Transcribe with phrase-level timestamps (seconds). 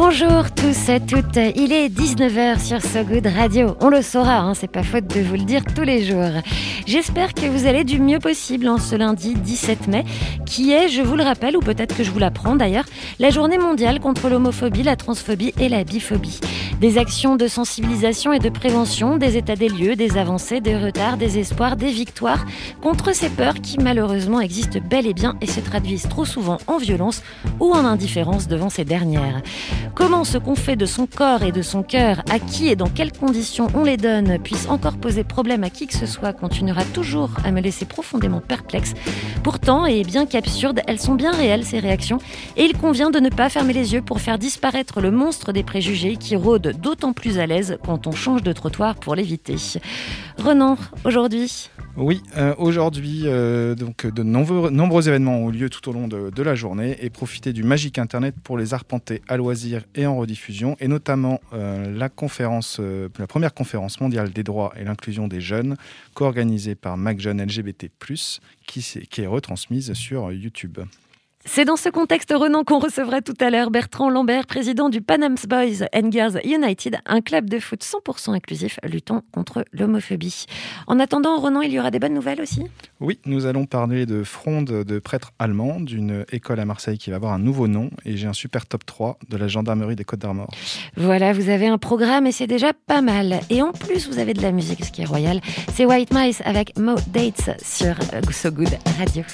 [0.00, 3.76] Bonjour tous et toutes, il est 19h sur So Good Radio.
[3.80, 6.40] On le saura, hein, c'est pas faute de vous le dire tous les jours.
[6.88, 10.06] J'espère que vous allez du mieux possible en ce lundi 17 mai,
[10.46, 12.86] qui est, je vous le rappelle, ou peut-être que je vous l'apprends d'ailleurs,
[13.18, 16.40] la journée mondiale contre l'homophobie, la transphobie et la biphobie.
[16.80, 21.18] Des actions de sensibilisation et de prévention, des états des lieux, des avancées, des retards,
[21.18, 22.46] des espoirs, des victoires
[22.80, 26.78] contre ces peurs qui malheureusement existent bel et bien et se traduisent trop souvent en
[26.78, 27.22] violence
[27.60, 29.42] ou en indifférence devant ces dernières.
[29.94, 32.88] Comment ce qu'on fait de son corps et de son cœur, à qui et dans
[32.88, 36.77] quelles conditions on les donne, puisse encore poser problème à qui que ce soit, continuera
[36.84, 38.94] toujours à me laisser profondément perplexe.
[39.42, 42.18] Pourtant, et bien qu'absurdes, elles sont bien réelles ces réactions,
[42.56, 45.62] et il convient de ne pas fermer les yeux pour faire disparaître le monstre des
[45.62, 49.56] préjugés qui rôde d'autant plus à l'aise quand on change de trottoir pour l'éviter.
[50.38, 56.06] Renan, aujourd'hui, Oui, euh, aujourd'hui, euh, donc de nombreux, événements ont lieu tout au long
[56.06, 60.16] de, la journée et profitez du magique Internet pour les arpenter à loisir et en
[60.16, 65.76] rediffusion, et notamment euh, la première conférence mondiale des droits et l'inclusion des jeunes,
[66.14, 67.90] co-organisée par MacJeune LGBT+,
[68.64, 70.78] qui, qui est retransmise sur YouTube.
[71.50, 75.38] C'est dans ce contexte, Renan, qu'on recevra tout à l'heure Bertrand Lambert, président du Panams
[75.48, 80.44] Boys and Girls United, un club de foot 100% inclusif luttant contre l'homophobie.
[80.86, 82.64] En attendant, Renan, il y aura des bonnes nouvelles aussi?
[83.00, 87.16] Oui, nous allons parler de Fronde de prêtres allemands, d'une école à Marseille qui va
[87.16, 90.20] avoir un nouveau nom, et j'ai un super top 3 de la gendarmerie des Côtes
[90.20, 90.50] d'Armor.
[90.96, 93.40] Voilà, vous avez un programme et c'est déjà pas mal.
[93.48, 95.40] Et en plus, vous avez de la musique, ce qui est royal.
[95.72, 99.24] C'est White Mice avec Mo Dates sur euh, So Good Radio.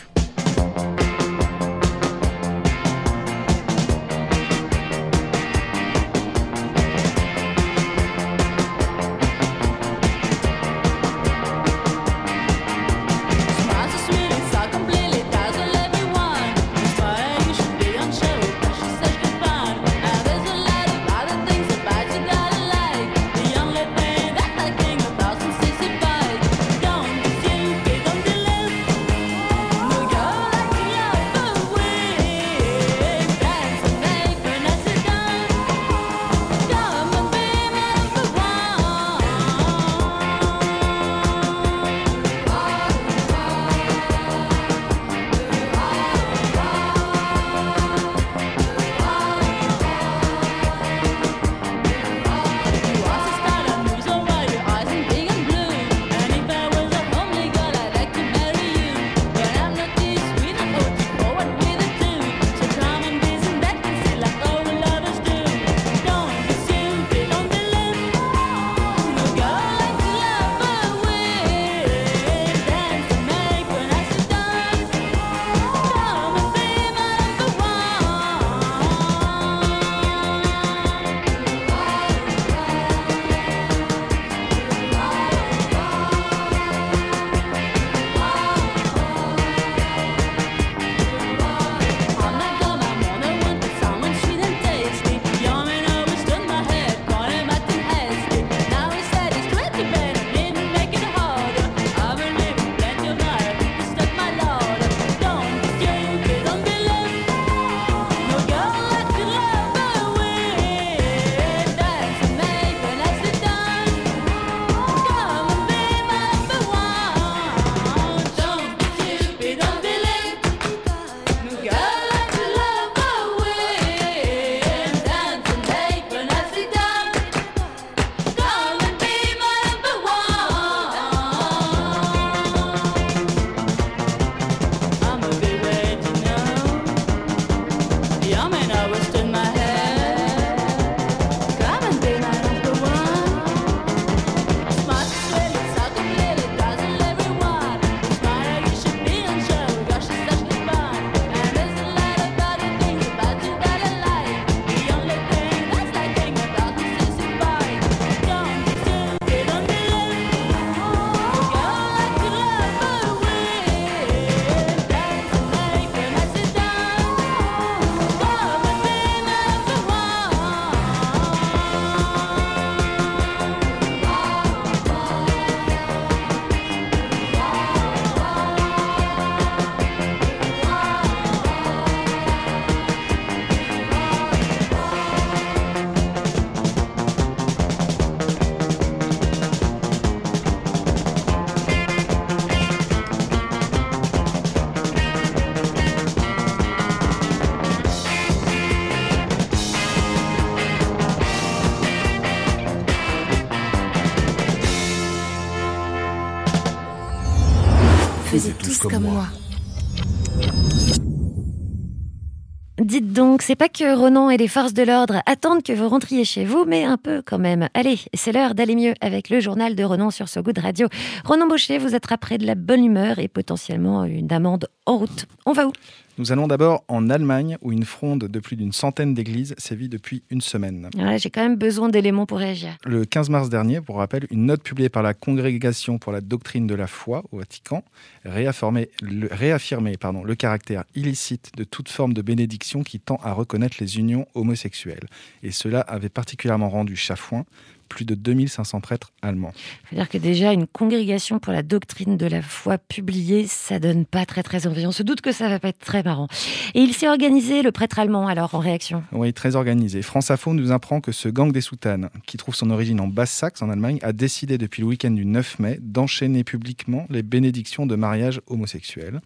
[213.46, 216.64] C'est pas que Ronan et les forces de l'ordre attendent que vous rentriez chez vous,
[216.66, 217.68] mais un peu quand même.
[217.74, 220.88] Allez, c'est l'heure d'aller mieux avec le journal de Ronan sur Good Radio.
[221.26, 225.26] Ronan Baucher vous attraperez de la bonne humeur et potentiellement une amende en route.
[225.44, 225.72] On va où?
[226.16, 230.22] Nous allons d'abord en Allemagne, où une fronde de plus d'une centaine d'églises sévit depuis
[230.30, 230.88] une semaine.
[230.96, 232.76] Ouais, J'ai quand même besoin d'éléments pour réagir.
[232.84, 236.68] Le 15 mars dernier, pour rappel, une note publiée par la Congrégation pour la doctrine
[236.68, 237.82] de la foi au Vatican
[238.24, 243.32] réaffirmait le, réaffirmait, pardon, le caractère illicite de toute forme de bénédiction qui tend à
[243.32, 245.08] reconnaître les unions homosexuelles.
[245.42, 247.44] Et cela avait particulièrement rendu chafouin
[247.88, 249.52] plus de 2500 prêtres allemands.
[249.88, 254.26] C'est-à-dire que déjà, une congrégation pour la doctrine de la foi publiée, ça donne pas
[254.26, 254.86] très très envie.
[254.86, 256.28] On se doute que ça va pas être très marrant.
[256.74, 259.02] Et il s'est organisé, le prêtre allemand, alors, en réaction?
[259.12, 260.02] Oui, très organisé.
[260.02, 263.62] France Info nous apprend que ce gang des soutanes, qui trouve son origine en Basse-Saxe,
[263.62, 267.96] en Allemagne, a décidé depuis le week-end du 9 mai d'enchaîner publiquement les bénédictions de
[267.96, 269.20] mariage homosexuel.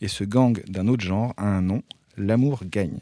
[0.00, 1.82] Et ce gang d'un autre genre a un nom,
[2.18, 2.98] L'amour gagne.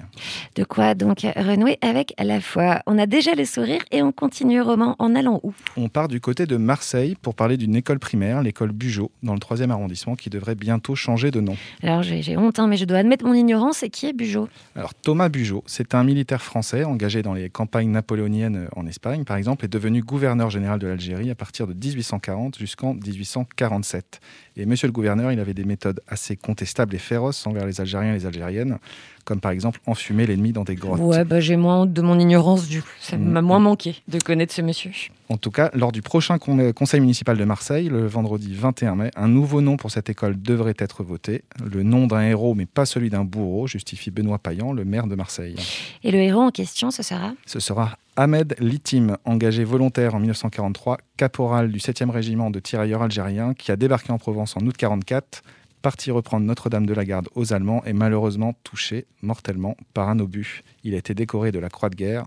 [0.54, 2.80] De quoi donc renouer avec la foi?
[2.86, 5.52] On a déjà le sourire et on continue roman en allant où?
[5.76, 9.40] On part du côté de Marseille pour parler d'une école primaire, l'école Bugeaud, dans le
[9.40, 11.56] 3e arrondissement, qui devrait bientôt changer de nom.
[11.82, 13.82] Alors j'ai honte, hein, mais je dois admettre mon ignorance.
[13.82, 14.48] Et qui est Bugeaud?
[14.76, 19.36] Alors Thomas Bugeaud, c'est un militaire français engagé dans les campagnes napoléoniennes en Espagne, par
[19.36, 24.20] exemple, est devenu gouverneur général de l'Algérie à partir de 1840 jusqu'en 1847.
[24.56, 28.12] Et monsieur le gouverneur, il avait des méthodes assez contestables et féroces envers les Algériens
[28.12, 28.78] et les Algériennes,
[29.24, 31.00] comme par exemple enfumer l'ennemi dans des grottes.
[31.00, 32.88] Ouais, bah, j'ai moins honte de mon ignorance du coup.
[33.00, 33.24] Ça Mm.
[33.30, 34.90] m'a moins manqué de connaître ce monsieur.
[35.28, 39.10] En tout cas, lors du prochain con- conseil municipal de Marseille, le vendredi 21 mai,
[39.14, 41.44] un nouveau nom pour cette école devrait être voté.
[41.64, 45.14] Le nom d'un héros, mais pas celui d'un bourreau, justifie Benoît Payan, le maire de
[45.14, 45.54] Marseille.
[46.02, 47.32] Et le héros en question, ce sera?
[47.46, 53.54] Ce sera Ahmed Litim, engagé volontaire en 1943, caporal du 7e régiment de tirailleurs algériens,
[53.54, 55.42] qui a débarqué en Provence en août 44,
[55.80, 60.60] parti reprendre Notre-Dame de la Garde aux Allemands et malheureusement touché mortellement par un obus.
[60.84, 62.26] Il a été décoré de la Croix de guerre,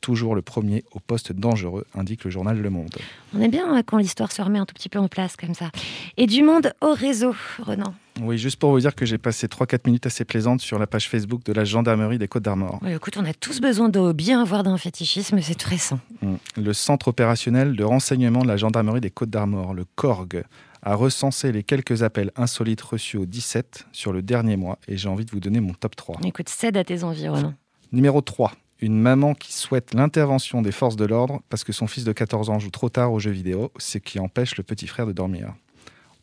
[0.00, 2.94] toujours le premier au poste dangereux, indique le journal Le Monde.
[3.34, 5.54] On est bien hein, quand l'histoire se remet un tout petit peu en place comme
[5.54, 5.70] ça.
[6.16, 7.94] Et du monde au réseau, Renan.
[8.20, 11.08] Oui, juste pour vous dire que j'ai passé 3-4 minutes assez plaisantes sur la page
[11.08, 12.80] Facebook de la gendarmerie des Côtes d'Armor.
[12.86, 16.00] Écoute, on a tous besoin de bien avoir d'un fétichisme, c'est très sain.
[16.22, 16.34] Mm.
[16.56, 20.44] Le centre opérationnel de renseignement de la gendarmerie des Côtes d'Armor, le CORG,
[20.82, 25.08] a recensé les quelques appels insolites reçus au 17 sur le dernier mois et j'ai
[25.08, 26.20] envie de vous donner mon top 3.
[26.24, 27.54] Écoute, cède à tes envies, Renan.
[27.92, 28.52] Numéro 3.
[28.82, 32.48] Une maman qui souhaite l'intervention des forces de l'ordre parce que son fils de 14
[32.48, 35.54] ans joue trop tard aux jeux vidéo, ce qui empêche le petit frère de dormir.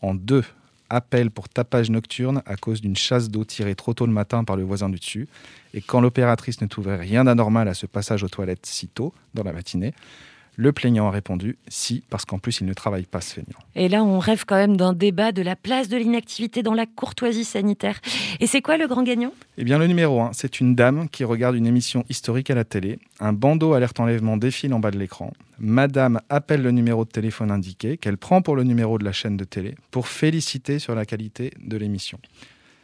[0.02, 0.44] En 2.
[0.90, 4.56] Appel pour tapage nocturne à cause d'une chasse d'eau tirée trop tôt le matin par
[4.56, 5.28] le voisin du dessus.
[5.74, 9.44] Et quand l'opératrice ne trouvait rien d'anormal à ce passage aux toilettes si tôt dans
[9.44, 9.94] la matinée,
[10.58, 13.60] le plaignant a répondu si, parce qu'en plus il ne travaille pas ce feignant.
[13.76, 16.86] Et là, on rêve quand même d'un débat de la place de l'inactivité dans la
[16.86, 18.02] courtoisie sanitaire.
[18.40, 19.32] Et c'est quoi le grand gagnant?
[19.58, 22.66] Eh bien, le numéro 1, c'est une dame qui regarde une émission historique à la
[22.66, 23.00] télé.
[23.20, 25.32] Un bandeau alerte enlèvement défile en bas de l'écran.
[25.60, 29.38] Madame appelle le numéro de téléphone indiqué, qu'elle prend pour le numéro de la chaîne
[29.38, 32.20] de télé, pour féliciter sur la qualité de l'émission.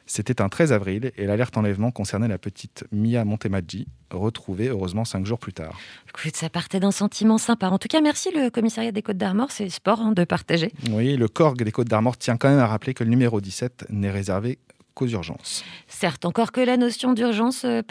[0.06, 5.26] C'était un 13 avril et l'alerte enlèvement concernait la petite Mia Montemaggi, retrouvée heureusement cinq
[5.26, 5.78] jours plus tard.
[6.10, 7.70] Écoute, ça partait d'un sentiment sympa.
[7.70, 10.72] En tout cas, merci le commissariat des Côtes d'Armor, c'est sport hein, de partager.
[10.92, 13.86] Oui, le Corg des Côtes d'Armor tient quand même à rappeler que le numéro 17
[13.90, 14.60] n'est réservé
[14.94, 15.64] qu'aux urgences.
[15.88, 17.82] Certes, encore que la notion d'urgence euh,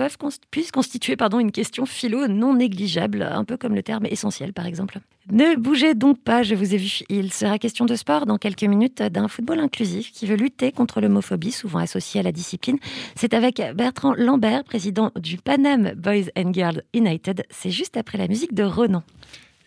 [0.50, 4.66] puisse constituer pardon, une question philo non négligeable, un peu comme le terme essentiel par
[4.66, 5.00] exemple.
[5.30, 7.00] Ne bougez donc pas, je vous ai vu.
[7.08, 11.00] Il sera question de sport dans quelques minutes, d'un football inclusif qui veut lutter contre
[11.00, 12.78] l'homophobie, souvent associée à la discipline.
[13.14, 17.44] C'est avec Bertrand Lambert, président du Panam Boys and Girls United.
[17.50, 19.04] C'est juste après la musique de Ronan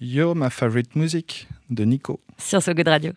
[0.02, 2.20] You're my favorite music de Nico.
[2.38, 3.12] sur So Good Radio.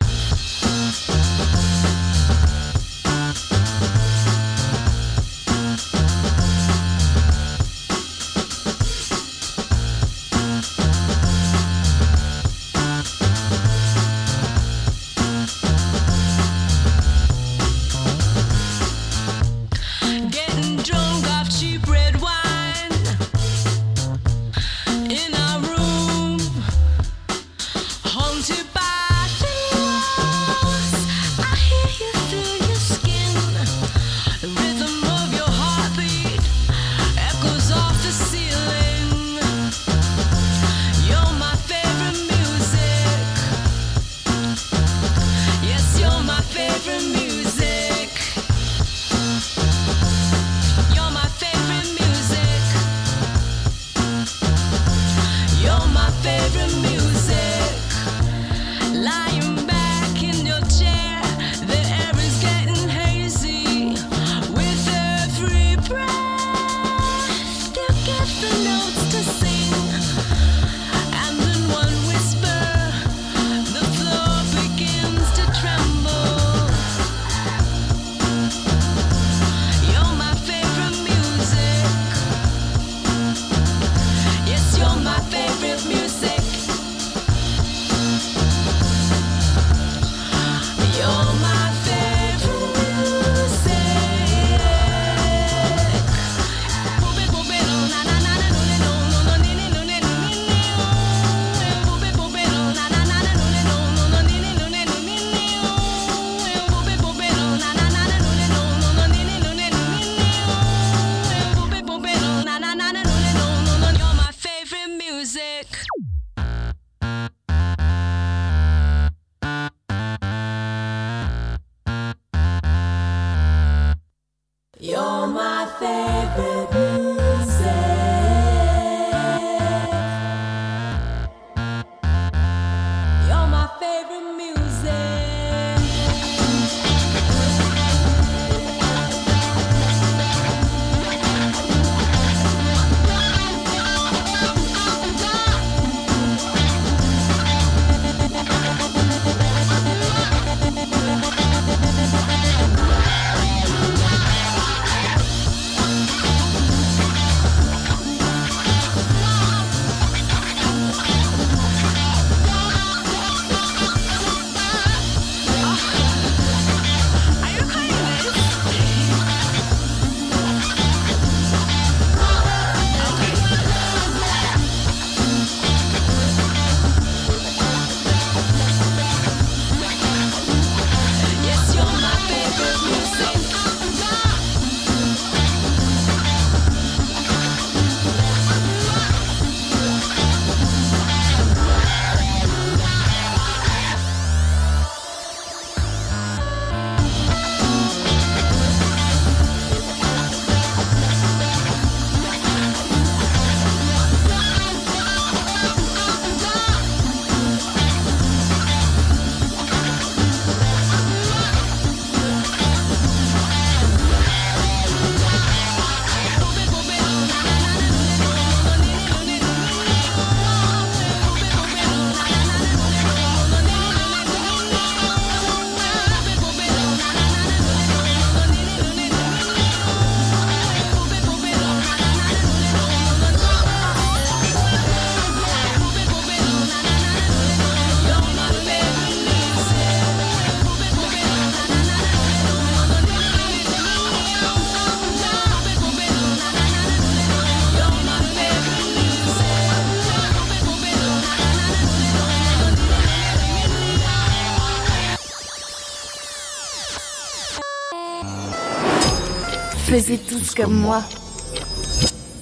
[259.98, 261.02] Faisez tous comme moi.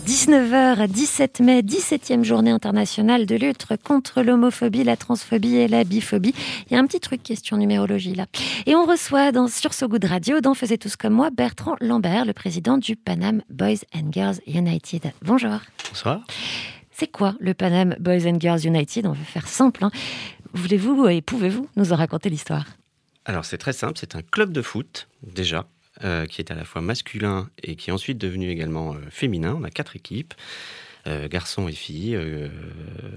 [0.07, 6.35] 19h, 17 mai, 17e journée internationale de lutte contre l'homophobie, la transphobie et la biphobie.
[6.67, 8.27] Il y a un petit truc question numérologie là.
[8.67, 12.27] Et on reçoit dans, sur So Good Radio, dans Faisez tous comme moi, Bertrand Lambert,
[12.27, 15.13] le président du Panam Boys and Girls United.
[15.23, 15.59] Bonjour.
[15.89, 16.27] Bonsoir.
[16.91, 19.07] C'est quoi le Panam Boys and Girls United?
[19.07, 19.83] On veut faire simple.
[19.83, 19.91] hein.
[20.53, 22.67] Voulez-vous et pouvez-vous nous en raconter l'histoire?
[23.25, 25.67] Alors c'est très simple, c'est un club de foot déjà,
[26.05, 29.57] euh, qui est à la fois masculin et qui est ensuite devenu également euh, féminin.
[29.59, 30.35] On a quatre équipes,
[31.07, 32.19] euh, garçons et filles,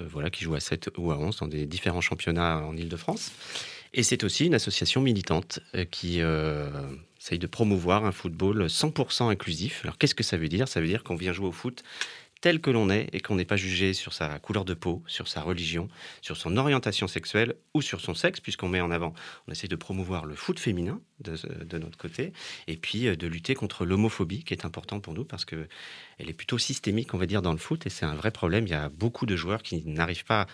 [0.09, 3.31] voilà, qui jouent à 7 ou à 11 dans des différents championnats en Ile-de-France.
[3.93, 5.59] Et c'est aussi une association militante
[5.89, 9.81] qui essaye de promouvoir un football 100% inclusif.
[9.83, 10.67] Alors qu'est-ce que ça veut dire?
[10.67, 11.83] Ça veut dire qu'on vient jouer au foot
[12.41, 15.27] tel que l'on est et qu'on n'est pas jugé sur sa couleur de peau, sur
[15.27, 15.89] sa religion,
[16.22, 19.13] sur son orientation sexuelle ou sur son sexe, puisqu'on met en avant,
[19.48, 22.31] on essaie de promouvoir le foot féminin de, de notre côté,
[22.67, 25.67] et puis euh, de lutter contre l'homophobie, qui est important pour nous, parce que
[26.17, 28.65] elle est plutôt systémique, on va dire, dans le foot, et c'est un vrai problème.
[28.67, 30.48] Il y a beaucoup de joueurs qui n'arrivent pas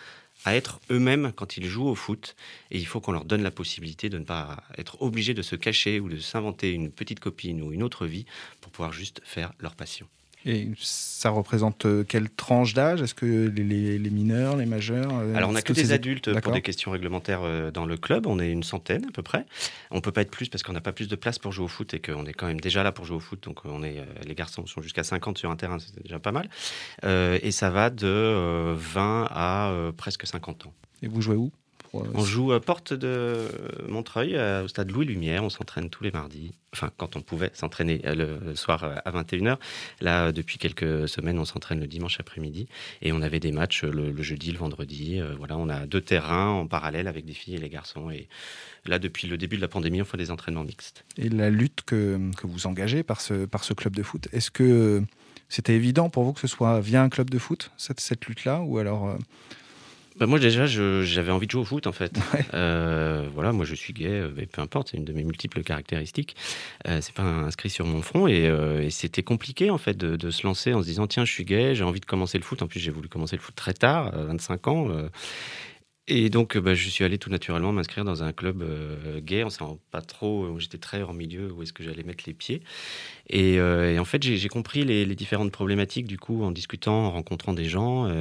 [0.44, 2.36] à être eux-mêmes quand ils jouent au foot,
[2.72, 5.56] et il faut qu'on leur donne la possibilité de ne pas être obligés de se
[5.56, 8.26] cacher ou de s'inventer une petite copine ou une autre vie
[8.62, 10.08] pour pouvoir juste faire leur passion.
[10.48, 13.02] Et ça représente euh, quelle tranche d'âge?
[13.02, 16.30] Est-ce que les, les- les mineurs, les majeurs euh, Alors, on n'a que des adultes
[16.42, 18.28] pour des questions réglementaires euh, dans le club.
[18.28, 19.46] On est une centaine à peu près.
[19.90, 21.68] On peut pas être plus parce qu'on n'a pas plus de place pour jouer au
[21.68, 23.42] foot et qu'on est quand même déjà là pour jouer au foot.
[23.44, 26.48] Donc, on est, les garçons sont jusqu'à 50 sur un terrain, c'est déjà pas mal.
[27.04, 30.74] Euh, et ça va de euh, 20 à presque 50 ans.
[31.02, 31.52] Et vous jouez où?
[32.14, 33.48] On joue à Porte de
[33.88, 35.44] Montreuil, au stade Louis Lumière.
[35.44, 36.52] On s'entraîne tous les mardis.
[36.74, 39.58] Enfin, quand on pouvait s'entraîner euh, le, soir euh, à 21h.
[40.02, 42.68] Là, depuis quelques semaines, on s'entraîne le dimanche après-midi.
[43.02, 45.22] Et on avait des matchs euh, le, le jeudi, le vendredi.
[45.38, 48.10] Voilà, on a deux terrains en parallèle avec des filles et les garçons.
[48.12, 48.28] Et
[48.86, 51.06] là, depuis le début de la pandémie, on fait des entraînements mixtes.
[51.18, 54.52] Et la lutte que, que vous engagez par ce, par ce club de foot, est-ce
[54.52, 55.02] que
[55.48, 58.62] c'était évident pour vous que ce soit via un club de foot, cette, cette lutte-là
[58.62, 59.08] Ou alors.
[59.08, 59.18] euh,
[60.18, 62.14] Bah, moi déjà, j'avais envie de jouer au foot en fait.
[62.34, 62.44] Ouais.
[62.54, 65.62] Euh, voilà, moi je suis gay, euh, mais peu importe, c'est une de mes multiples
[65.64, 66.36] caractéristiques.
[66.88, 70.16] Euh, c'est pas inscrit sur mon front et, euh, et c'était compliqué en fait de,
[70.16, 72.44] de se lancer en se disant tiens, je suis gay, j'ai envie de commencer le
[72.44, 72.62] foot.
[72.62, 74.88] En plus, j'ai voulu commencer le foot très tard, à 25 ans.
[76.08, 79.42] Et donc, euh, bah, je suis allé tout naturellement m'inscrire dans un club euh, gay.
[79.42, 82.26] On ne savait pas trop, euh, j'étais très hors milieu, où est-ce que j'allais mettre
[82.28, 82.62] les pieds.
[83.30, 87.54] Et, euh, en fait, j'ai compris les, différentes problématiques du coup en discutant, en rencontrant
[87.54, 88.12] des gens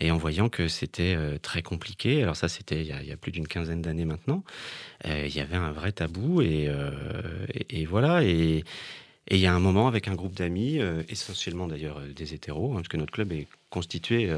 [0.00, 2.22] et en voyant que c'était très compliqué.
[2.22, 4.42] Alors ça, c'était il, y a- plus d'une quinzaine d'années maintenant.
[5.04, 6.70] Il y avait un vrai tabou et,
[7.86, 8.24] voilà.
[8.24, 8.64] Et,
[9.30, 12.88] il y a un moment avec un groupe d'amis, essentiellement d'ailleurs des hétéros, hein, parce
[12.88, 14.30] que notre club est constitué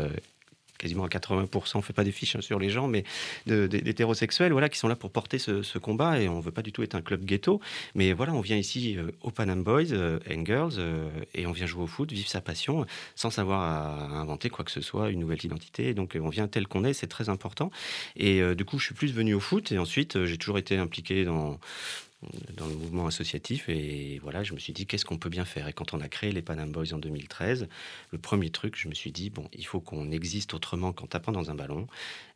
[0.78, 3.04] quasiment à 80%, on fait pas des fiches hein, sur les gens, mais
[3.47, 6.21] d'hétérosexuels, voilà, qui sont là pour porter ce, combat.
[6.21, 7.61] Et on veut pas du tout être un club ghetto,
[7.95, 11.52] mais voilà, on vient ici euh, au Panam Boys euh, and Girls euh, et on
[11.52, 15.11] vient jouer au foot, vivre sa passion, sans savoir à, inventer quoi que ce soit,
[15.11, 15.95] une nouvelle identité.
[15.95, 17.71] Donc euh, on vient tel qu'on est, c'est très important.
[18.17, 21.25] Et du coup, je suis plus venu au foot et ensuite j'ai toujours été impliqué
[21.25, 21.58] dans
[22.56, 25.69] dans le mouvement associatif et voilà je me suis dit qu'est-ce qu'on peut bien faire?
[25.69, 27.69] Et quand on a créé les Panam Boys en 2013
[28.10, 31.32] le premier truc je me suis dit bon il faut qu'on existe autrement qu'en tapant
[31.32, 31.86] dans un ballon.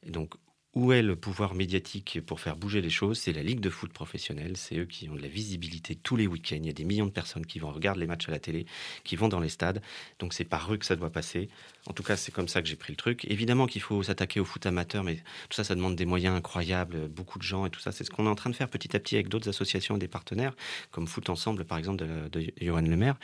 [0.06, 0.34] Et donc
[0.74, 3.18] où est le pouvoir médiatique pour faire bouger les choses?
[3.18, 4.56] C'est la Ligue de foot professionnelle.
[4.56, 6.58] C'est eux qui ont de la visibilité tous les week-ends.
[6.60, 8.66] Il y a des millions de personnes qui vont regarder les matchs à la télé,
[9.02, 9.82] qui vont dans les stades.
[10.20, 11.48] Donc c'est par eux que ça doit passer.
[11.86, 13.24] En tout cas, c'est comme ça que j'ai pris le truc.
[13.24, 17.08] Évidemment qu'il faut s'attaquer au foot amateur, mais tout ça, ça demande des moyens incroyables,
[17.08, 17.90] beaucoup de gens et tout ça.
[17.90, 19.98] C'est ce qu'on est en train de faire petit à petit avec d'autres associations et
[19.98, 20.54] des partenaires,
[20.92, 23.16] comme Foot Ensemble, par exemple, de, de Johan Lemaire.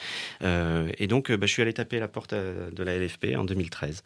[0.42, 3.36] Euh, et donc, euh, bah, je suis allé taper la porte euh, de la LFP
[3.36, 4.02] en 2013.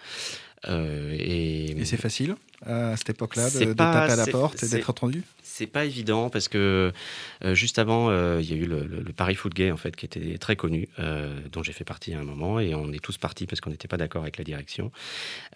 [0.68, 2.37] Euh, Et c'est facile?
[2.70, 5.66] À cette époque-là de, C'est de pas- taper à la porte et d'être entendu c'est
[5.66, 6.90] pas évident parce que
[7.44, 9.76] euh, juste avant, euh, il y a eu le, le- le Paris Foot Gay en
[9.76, 12.90] fait qui était très connu, euh, dont j'ai fait partie à un moment et on
[12.92, 14.90] est tous partis parce qu'on n'était pas d'accord avec la direction.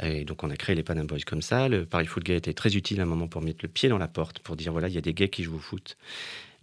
[0.03, 1.69] Et donc on a créé les Panam Boys comme ça.
[1.69, 3.97] Le Paris Foot Gay était très utile à un moment pour mettre le pied dans
[3.97, 5.97] la porte, pour dire voilà il y a des gays qui jouent au foot.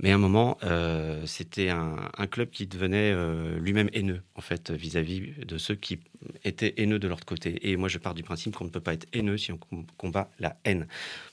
[0.01, 4.71] Mais à un moment, euh, c'était un, club qui devenait euh, lui-même haineux, en fait,
[4.71, 5.99] vis-à-vis de ceux qui
[6.43, 7.69] étaient haineux de l'autre côté.
[7.69, 9.85] Et moi, je pars du principe qu'on ne peut pas être haineux si on com-
[9.97, 10.87] combat la haine.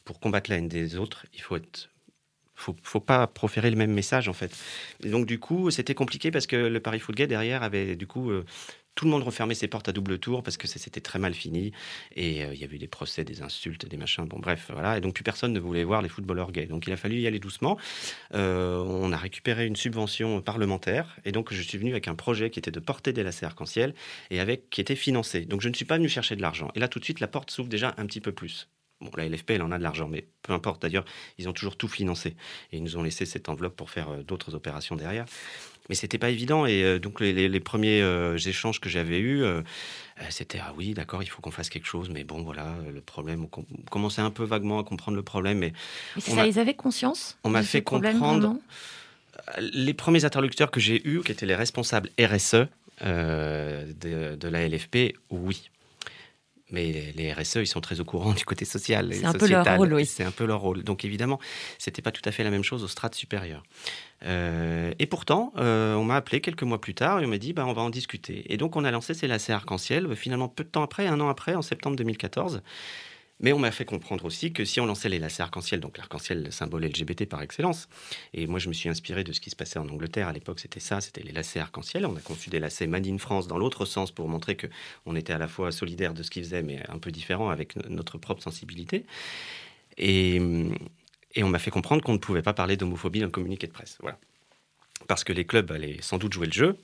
[0.05, 1.89] Pour combattre la haine des autres, il faut être
[2.59, 4.57] faut, pas proférer le même message en fait.
[5.05, 8.31] Et donc du coup, c'était compliqué parce que le Paris Foot derrière avait du coup
[8.31, 8.45] euh,
[8.99, 11.33] tout le monde refermait ses portes à double tour parce que ça s'était très mal
[11.33, 11.71] fini
[12.17, 14.25] et euh, il y avait eu des procès, des insultes, des machins.
[14.25, 14.99] Bon bref, voilà.
[14.99, 16.67] Et donc plus personne ne voulait voir les footballeurs gays.
[16.67, 17.79] Donc il a fallu y aller doucement.
[18.35, 22.51] Euh, on a récupéré une subvention parlementaire et donc je suis venu avec un projet
[22.51, 23.95] qui était de porter des lacets arc-en-ciel
[24.31, 25.45] et avec qui était financé.
[25.45, 26.73] Donc je ne suis pas venu chercher de l'argent.
[26.75, 28.67] Et là tout de suite la porte s'ouvre déjà un petit peu plus.
[29.01, 30.83] Bon, la LFP, elle en a de l'argent, mais peu importe.
[30.83, 31.05] D'ailleurs,
[31.39, 32.35] ils ont toujours tout financé.
[32.73, 35.25] Et ils nous ont laissé cette enveloppe pour faire euh, d'autres opérations derrière.
[35.89, 36.67] Mais c'était pas évident.
[36.67, 39.63] Et euh, donc, les, les- les premiers euh, échanges que j'avais eus, euh,
[40.31, 42.11] c'était Ah oui, d'accord, il faut qu'on fasse quelque chose.
[42.11, 43.45] Mais bon, voilà, le problème.
[43.45, 45.59] On, com- on commençait un peu vaguement à comprendre le problème.
[45.59, 45.73] Mais
[46.21, 48.41] ça, ils avaient conscience on m'a fait comprendre-
[49.61, 52.67] les premiers interlocuteurs que j'ai eus, qui étaient les responsables RSE
[53.03, 55.71] euh, de, de la LFP, oui.
[56.71, 59.13] Mais les RSE, ils sont très au courant du côté social.
[59.15, 60.05] C'est un peu leur rôle, oui.
[60.05, 60.83] C'est un peu leur rôle.
[60.85, 61.39] Donc évidemment,
[61.79, 63.63] c'était pas tout à fait la même chose au strates supérieur.
[64.25, 67.53] Euh, et pourtant, euh, on m'a appelé quelques mois plus tard et on m'a dit,
[67.53, 68.53] bah, on va en discuter.
[68.53, 71.29] Et donc on a lancé ces lacets arc-en-ciel, finalement peu de temps après, un an
[71.29, 72.63] après, en septembre 2014.
[73.41, 76.43] Mais on m'a fait comprendre aussi que si on lançait les lacets arc-en-ciel, donc l'arc-en-ciel,
[76.43, 77.89] le symbole LGBT par excellence,
[78.35, 80.59] et moi je me suis inspiré de ce qui se passait en Angleterre à l'époque,
[80.59, 82.05] c'était ça, c'était les lacets arc-en-ciel.
[82.07, 84.67] On a conçu des lacets Made in France dans l'autre sens pour montrer que
[85.07, 87.77] on était à la fois solidaire de ce qu'ils faisaient, mais un peu différent avec
[87.77, 89.05] no- notre propre sensibilité.
[89.99, 90.41] Et,
[91.35, 93.73] et on m'a fait comprendre qu'on ne pouvait pas parler d'homophobie dans le communiqué de
[93.73, 93.99] presse.
[94.01, 94.19] Voilà.
[95.07, 96.77] Parce que les clubs allaient sans doute jouer le jeu,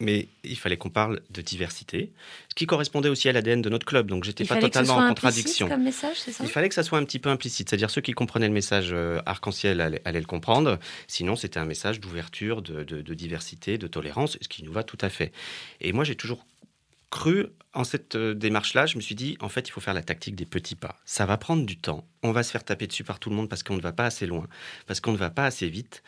[0.00, 2.10] mais il fallait qu'on parle de diversité,
[2.48, 4.08] ce qui correspondait aussi à l'ADN de notre club.
[4.08, 5.68] Donc j'étais pas totalement en contradiction.
[5.68, 6.42] comme message, c'est ça?
[6.42, 8.88] Il fallait que ça soit un petit peu implicite, c'est-à-dire ceux qui comprenaient le message
[8.92, 13.78] euh, arc-en-ciel allaient, allaient le comprendre, sinon c'était un message d'ouverture, de, de- de diversité,
[13.78, 15.32] de tolérance, ce qui nous va tout à fait.
[15.80, 16.44] Et moi j'ai toujours
[17.10, 20.02] cru en cette euh, démarche-là, je me suis dit, en fait, il faut faire la
[20.02, 20.96] tactique des petits pas.
[21.04, 23.48] Ça va prendre du temps, on va se faire taper dessus par tout le monde
[23.48, 24.46] parce qu'on ne va pas assez loin,
[24.86, 26.02] parce qu'on ne va pas assez vite.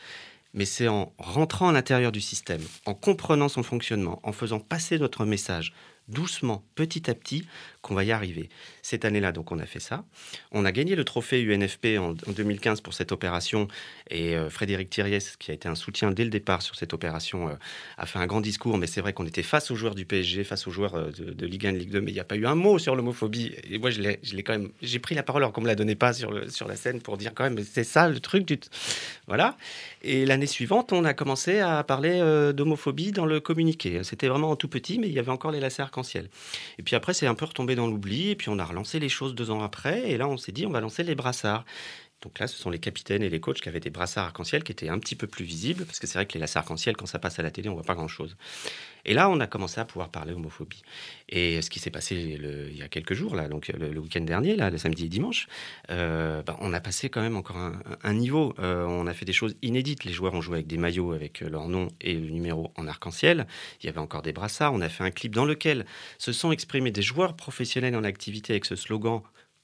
[0.54, 4.98] Mais c'est en rentrant à l'intérieur du système, en comprenant son fonctionnement, en faisant passer
[4.98, 5.72] notre message
[6.08, 7.46] doucement, petit à petit,
[7.82, 8.48] qu'on va y arriver.
[8.80, 10.04] Cette année-là, donc, on a fait ça.
[10.52, 13.66] On a gagné le trophée UNFP en, en 2015 pour cette opération.
[14.08, 17.48] Et euh, Frédéric Thiriès, qui a été un soutien dès le départ sur cette opération,
[17.48, 17.54] euh,
[17.98, 18.78] a fait un grand discours.
[18.78, 21.46] Mais c'est vrai qu'on était face aux joueurs du PSG, face aux joueurs euh, de,
[21.46, 23.52] Ligue 1 de Ligue 2, mais il n'y a pas eu un mot sur l'homophobie.
[23.68, 24.70] Et moi, je l'ai quand même.
[24.80, 27.00] J'ai pris la parole alors qu'on me la donnait pas sur, le, sur la scène
[27.00, 28.60] pour dire quand même, c'est ça le truc du.
[29.26, 29.56] Voilà.
[30.02, 32.20] Et l'année suivante, on a commencé à parler
[32.54, 34.02] d'homophobie dans le communiqué.
[34.04, 36.28] C'était vraiment en tout petit, mais il y avait encore les lacets arc-en-ciel.
[36.78, 38.30] Et puis après, c'est un peu retombé dans l'oubli.
[38.30, 40.10] Et puis on a relancé les choses deux ans après.
[40.10, 41.64] Et là, on s'est dit, on va lancer les brassards.
[42.22, 44.72] Donc là, ce sont les capitaines et les coachs qui avaient des brassards arc-en-ciel qui
[44.72, 47.06] étaient un petit peu plus visibles, parce que c'est vrai que les lacets arc-en-ciel, quand
[47.06, 48.36] ça passe à la télé, on voit pas grand-chose.
[49.04, 50.82] Et là, on a commencé à pouvoir parler homophobie.
[51.28, 54.56] Et ce qui s'est passé il y a quelques jours, là, donc le, week-end dernier,
[54.56, 55.48] là, le samedi et dimanche,
[55.90, 57.56] euh, ben, on a passé quand même encore
[58.02, 58.54] un, niveau.
[58.58, 60.04] Euh, on a fait des choses inédites.
[60.04, 63.46] Les joueurs ont joué avec des maillots avec leur nom et le numéro en arc-en-ciel.
[63.82, 64.72] Il y avait encore des brassards.
[64.72, 65.84] On a fait un clip dans lequel
[66.18, 69.22] se sont exprimés des joueurs professionnels en activité avec ce slogan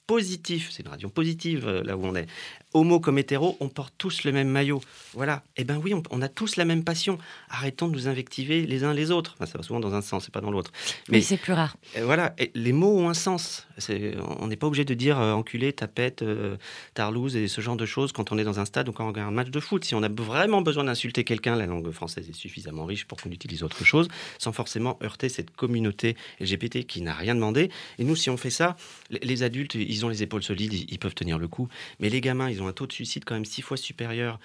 [0.09, 2.27] positif, c'est une radio positive euh, là où on est.
[2.75, 4.81] Homo comme hétéro, on porte tous le même maillot.
[5.15, 5.43] Voilà.
[5.57, 7.19] Eh ben oui, on, on a tous la même passion.
[7.49, 9.35] Arrêtons de nous invectiver les uns les autres.
[9.39, 10.71] Enfin, ça va souvent dans un sens, c'est pas dans l'autre.
[11.09, 11.77] Mais c'est plus rare.
[11.97, 13.67] Et voilà, et les mots ont un sens.
[13.79, 16.57] C'est- On n'est pas obligé de dire euh, enculé, tapette, euh,
[16.95, 19.09] tarlouse et ce genre de choses quand on est dans un stade ou quand on
[19.09, 19.85] regarde un match de foot.
[19.85, 23.31] Si on a vraiment besoin d'insulter quelqu'un, la langue française est suffisamment riche pour qu'on
[23.31, 27.71] utilise autre chose, sans forcément heurter cette communauté LGBT qui n'a rien demandé.
[27.99, 28.77] Et nous, si on fait ça,
[29.11, 31.69] les- adultes, ils ont les épaules solides, ils, ils peuvent tenir le coup.
[32.01, 34.39] Mais les gamins, ils ont un taux de suicide quand même six fois supérieur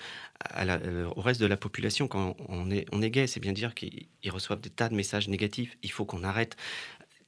[0.55, 3.27] euh, au reste de la population quand on est, gay.
[3.27, 5.77] C'est bien dire qu'ils ils reçoivent des tas de messages négatifs.
[5.83, 6.55] Il faut qu'on arrête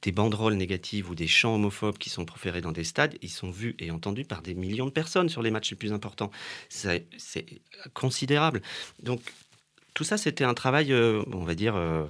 [0.02, 3.50] des banderoles négatives ou des chants homophobes qui sont proférés dans des stades, ils sont
[3.50, 6.30] vus et entendus par des millions de personnes sur les matchs les plus importants.
[6.68, 7.06] C'est
[7.94, 8.62] considérable.
[9.02, 9.20] Donc,
[9.94, 12.04] tout ça, c'était un travail, euh, on va dire, euh,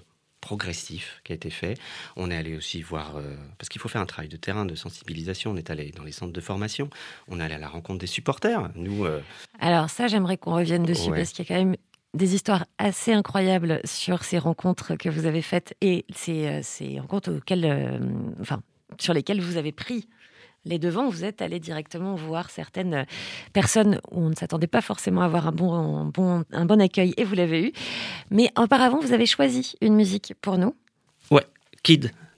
[0.47, 1.75] progressif qui a été fait.
[2.15, 4.77] On est allé aussi voir, euh, parce qu'il faut faire un travail de terrain, de
[4.77, 5.51] sensibilisation.
[5.51, 6.89] On est allé dans les centres de formation,
[7.27, 8.71] on est allé à la rencontre des supporters.
[8.77, 9.21] Nous, euh,
[9.59, 11.19] Alors ça, j'aimerais qu'on revienne dessus Ouais.
[11.19, 11.77] parce qu'il y a quand même
[12.15, 17.01] des histoires assez incroyables sur ces rencontres que vous avez faites et ces, euh, ces
[17.01, 17.99] rencontres auxquelles, euh,
[18.41, 18.63] enfin,
[19.01, 20.09] sur lesquelles vous avez pris
[20.67, 21.09] les devants.
[21.09, 23.05] Vous êtes allé directement voir certaines euh,
[23.53, 26.81] personnes où on ne s'attendait pas forcément à avoir un bon, un bon, un bon
[26.81, 27.73] accueil et vous l'avez eu.
[28.31, 30.75] Mais auparavant, vous avez choisi une musique pour nous.
[31.31, 31.45] ouais,
[31.83, 32.11] Kid,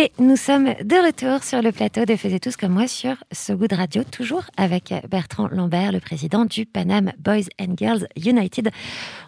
[0.00, 3.56] Et nous sommes de retour sur le plateau de Faisez tous comme moi sur So
[3.56, 8.70] Good Radio, toujours avec Bertrand Lambert, le président du Panam Boys and Girls United.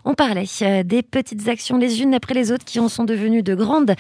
[0.05, 3.43] On parlait euh, des petites actions les unes après les autres qui en sont devenues
[3.43, 3.97] de grandes.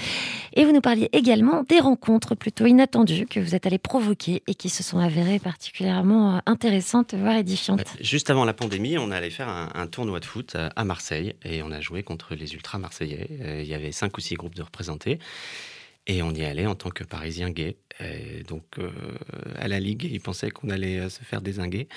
[0.54, 4.54] Et vous nous parliez également des rencontres plutôt inattendues que vous êtes allés provoquer et
[4.54, 7.83] qui se sont avérées particulièrement euh, intéressantes, voire édifiantes.
[8.00, 11.64] Juste avant la pandémie, on allait faire un, un tournoi de foot à- Marseille et
[11.64, 13.26] on a joué contre les ultras marseillais.
[13.42, 15.18] Euh, Il y avait cinq ou six groupes de représentés.
[16.06, 17.76] Et on y allait en tant que Parisien gay.
[18.48, 18.90] Donc, euh,
[19.56, 21.88] à la Ligue, ils pensaient qu'on allait euh, se faire désinguer.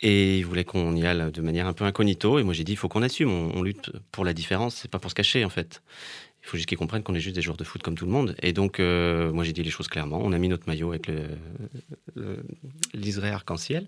[0.00, 2.38] Et ils voulaient qu'on y aille de manière un peu incognito.
[2.38, 3.30] Et moi, j'ai dit, il faut qu'on assume.
[3.30, 4.74] On, on lutte pour la différence.
[4.74, 5.82] C'est pas pour se cacher, en fait.
[6.46, 8.12] Il faut juste qu'ils comprennent qu'on est juste des joueurs de foot comme tout le
[8.12, 8.36] monde.
[8.40, 10.20] Et donc, euh, moi, j'ai dit les choses clairement.
[10.22, 11.22] On a mis notre maillot avec le,
[12.14, 12.38] le-
[12.94, 13.86] liseré arc-en-ciel.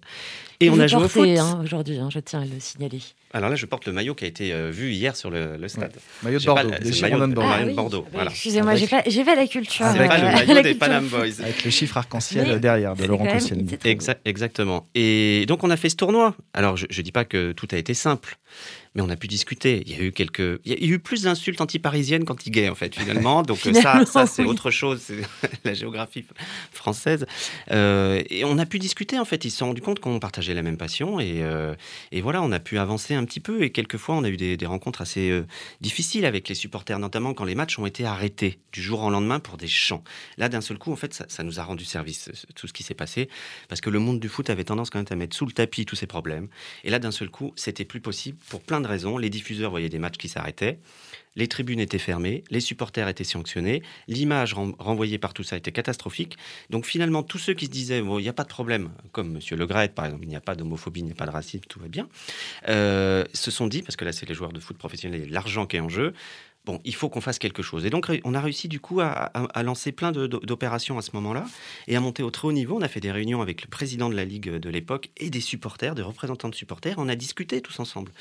[0.58, 1.22] Et on a joué au foot.
[1.22, 2.98] portez, hein, aujourd'hui, hein, je tiens à le signaler.
[3.32, 5.68] Alors là, je porte le maillot qui a été euh, vu hier sur le, le
[5.68, 5.92] stade.
[6.24, 7.98] Maillot de pas Bordeaux, le- maillot de de- Bordeaux.
[8.00, 8.06] oui.
[8.08, 8.30] Ah, Voilà.
[8.32, 9.86] Excusez-moi, Avec- j'ai pas, pas la culture.
[9.86, 11.06] Avec euh, le maillot des culture Panam.
[11.06, 11.40] Boys.
[11.40, 13.24] Avec le chiffre arc-en-ciel derrière de Laurent
[14.24, 14.84] exactement.
[14.96, 16.34] Et donc on a fait ce tournoi.
[16.54, 18.36] Alors je ne dis pas que tout a été simple,
[18.94, 19.82] mais on a pu discuter.
[19.86, 22.94] Il y a eu quelques, il y a eu plus d'insultes anti-parisiennes qu'anti-gays en fait
[22.94, 23.42] finalement.
[23.42, 24.48] Donc ça, ça c'est oui.
[24.48, 25.22] autre chose, c'est
[25.64, 26.24] la géographie
[26.72, 27.26] française.
[27.70, 29.44] Euh, et on a pu discuter en fait.
[29.44, 31.74] Ils se sont rendus compte qu'on partageait la même passion et, euh,
[32.12, 33.62] et voilà, on a pu avancer un petit peu.
[33.62, 35.46] Et quelquefois on a eu des, des rencontres assez euh,
[35.80, 39.40] difficiles avec les supporters, notamment quand les matchs ont été arrêtés du jour au lendemain
[39.40, 40.02] pour des chants.
[40.36, 42.82] Là d'un seul coup en fait ça, ça nous a rendu service tout ce qui
[42.82, 43.28] s'est passé
[43.68, 45.86] parce que le monde du foot avait tendance quand même à mettre sous le tapis
[45.86, 46.48] tous ces problèmes.
[46.84, 49.18] Et là, d'un seul coup, c'était plus possible pour plein de raisons.
[49.18, 50.78] Les diffuseurs voyaient des matchs qui s'arrêtaient,
[51.36, 55.70] les tribunes étaient fermées, les supporters étaient sanctionnés, l'image ren- renvoyée par tout ça était
[55.72, 56.36] catastrophique.
[56.70, 59.56] Donc finalement, tous ceux qui se disaient, il n'y a pas de problème, comme Monsieur
[59.56, 61.64] Le Gret, par exemple, il n'y a pas d'homophobie, il n'y a pas de racisme,
[61.68, 62.08] tout va bien,
[62.68, 65.76] euh, se sont dit, parce que là, c'est les joueurs de foot professionnels, l'argent qui
[65.76, 66.12] est en jeu,
[66.68, 67.86] Bon, il faut qu'on fasse quelque chose.
[67.86, 71.46] Et donc, on a réussi du coup à, à- lancer plein d'opérations à ce moment-là
[71.86, 72.76] et à monter au très haut niveau.
[72.76, 75.40] On a fait des réunions avec le président de la Ligue de l'époque et des
[75.40, 76.96] supporters, des représentants de supporters.
[76.98, 78.12] On a discuté tous ensemble.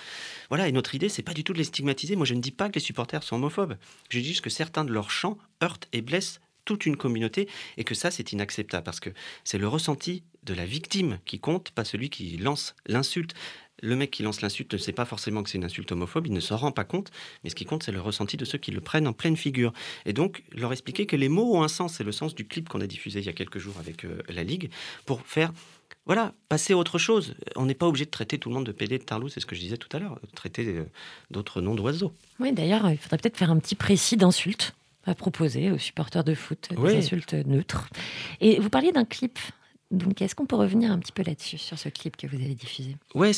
[0.48, 2.16] Voilà, et notre idée, c'est pas du tout de les stigmatiser.
[2.16, 3.76] Moi, je ne dis pas que les supporters sont homophobes.
[4.10, 7.84] Je dis juste que certains de leurs chants heurtent et blessent toute une communauté et
[7.84, 9.10] que ça, c'est inacceptable parce que
[9.44, 13.34] c'est le ressenti de la victime qui compte, pas celui qui lance l'insulte.
[13.84, 16.34] Le mec qui lance l'insulte ne sait pas forcément que c'est une insulte homophobe, il
[16.34, 17.12] ne s'en rend pas compte,
[17.44, 19.72] mais ce qui compte, c'est le ressenti de ceux qui le prennent en pleine figure.
[20.06, 22.70] Et donc, leur expliquer que les mots ont un sens, c'est le sens du clip
[22.70, 24.72] qu'on a diffusé il y a quelques jours avec euh, la Ligue,
[25.06, 25.54] pour faire,
[26.08, 27.36] voilà, passer à autre chose.
[27.56, 29.46] On n'est pas obligé de traiter tout le monde de PD, de tarlou, c'est ce
[29.46, 30.86] que je disais tout à l'heure, traiter euh,
[31.30, 32.14] d'autres noms d'oiseaux.
[32.40, 34.74] Oui, d'ailleurs, il faudrait peut-être faire un petit précis d'insultes
[35.06, 36.94] à proposer aux supporters de foot, Oui.
[36.94, 37.88] des insultes neutres.
[38.42, 39.40] Et vous parliez d'un clip.
[39.92, 42.56] Donc, est-ce qu'on peut revenir un petit peu là-dessus, sur ce clip que vous avez
[42.56, 42.96] diffusé?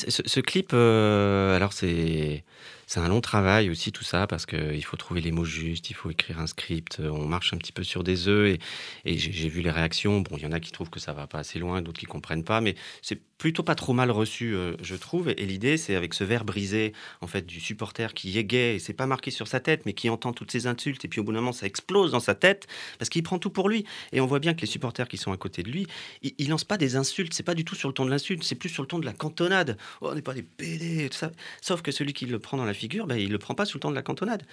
[0.10, 2.44] Ce- ce clip, euh, alors c'est
[2.90, 5.94] c'est un long travail aussi tout ça parce qu'il faut trouver les mots justes, il
[5.94, 7.00] faut écrire un script.
[7.00, 8.60] euh, On marche un petit peu sur des œufs et,
[9.06, 10.22] et j'ai vu les réactions.
[10.22, 12.08] Bon, il y en a qui trouvent que ça va pas assez loin, d'autres qui
[12.08, 12.74] comprennent pas, mais
[13.04, 15.30] c'est plutôt pas trop mal reçu, euh, je trouve.
[15.30, 18.80] Et l'idée, c'est avec ce verre brisé en fait du supporter qui est gay et
[18.80, 21.24] c'est pas marqué sur sa tête, mais qui entend toutes ces insultes et puis au
[21.24, 22.66] bout d'un moment ça explose dans sa tête
[22.98, 23.86] parce qu'il prend tout pour lui.
[24.14, 25.86] Et on voit bien que les supporters qui sont à côté de lui,
[26.24, 27.36] ils, ils lancent pas des insultes.
[27.36, 29.06] C'est pas du tout sur le ton de l'insulte, c'est plus sur le ton de
[29.06, 29.78] la cantonade.
[30.02, 31.32] Oh, on n'est pas des PD, tout ça.
[31.62, 33.78] Sauf que celui qui le prend dans la figure, ben, il le prend pas sous
[33.78, 34.44] le ton de la cantonade.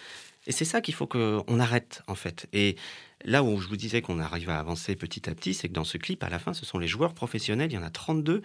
[0.47, 2.47] Et c'est ça qu'il faut qu'on arrête, en fait.
[2.53, 2.77] Et
[3.25, 5.85] là où je vous disais qu'on arrive à avancer petit à petit, c'est que dans
[5.85, 8.43] ce clip, à la fin, ce sont les joueurs professionnels, il y en a 32,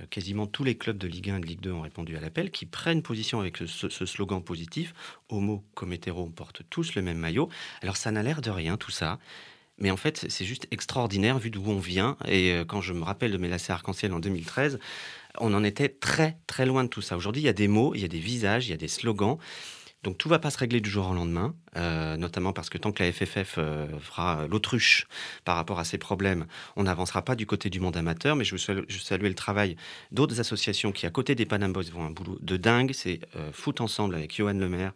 [0.00, 2.20] euh, quasiment tous les clubs de Ligue 1 et de Ligue 2 ont répondu à
[2.20, 4.94] l'appel, qui prennent position avec ce, ce slogan positif,
[5.28, 7.48] homo comme hétéro, on porte tous le même maillot.
[7.82, 9.18] Alors ça n'a l'air de rien, tout ça.
[9.80, 12.16] Mais en fait, c'est juste extraordinaire vu d'où on vient.
[12.26, 14.78] Et euh, quand je me rappelle de mes lacets arc-en-ciel en 2013,
[15.38, 17.16] on en était très très loin de tout ça.
[17.16, 18.88] Aujourd'hui, il y a des mots, il y a des visages, il y a des
[18.88, 19.38] slogans.
[20.02, 22.90] Donc tout va pas se régler du jour au lendemain, euh, notamment parce que tant
[22.90, 25.06] que la FFF euh, fera l'autruche
[25.44, 28.34] par rapport à ces problèmes, on n'avancera pas du côté du monde amateur.
[28.34, 29.76] Mais je veux saluer, je veux saluer le travail
[30.10, 32.92] d'autres associations qui, à côté des Panam Boys, font un boulot de dingue.
[32.94, 34.92] C'est euh, Foot Ensemble avec Johan Lemaire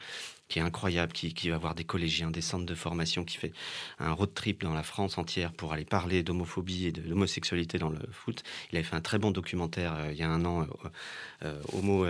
[0.48, 3.52] qui est incroyable, qui, qui va voir des collégiens, des centres de formation, qui fait
[3.98, 7.88] un road trip dans la France entière pour aller parler d'homophobie et de l'homosexualité dans
[7.88, 8.42] le foot.
[8.70, 10.66] Il avait fait un très bon documentaire euh, il y a un an, euh,
[11.44, 12.07] euh, Homo,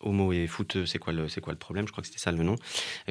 [0.00, 1.86] Homo et foot, c'est quoi, le, quoi le problème?
[1.86, 2.56] Je crois que c'était ça le nom,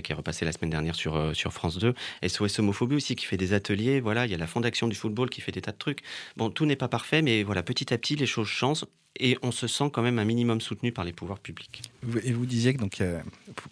[0.04, 1.94] qui est repassé la semaine dernière sur, sur France 2.
[2.28, 4.00] SOS Homophobie aussi, qui fait des ateliers.
[4.02, 6.02] Voilà, il y a la Fondation du football qui fait des tas de trucs.
[6.38, 8.86] Bon, tout n'est pas parfait, mais voilà, petit à petit, les choses changent
[9.20, 11.82] et on se sent quand même un minimum soutenu par les pouvoirs publics.
[12.24, 13.22] Et vous disiez que, donc, euh,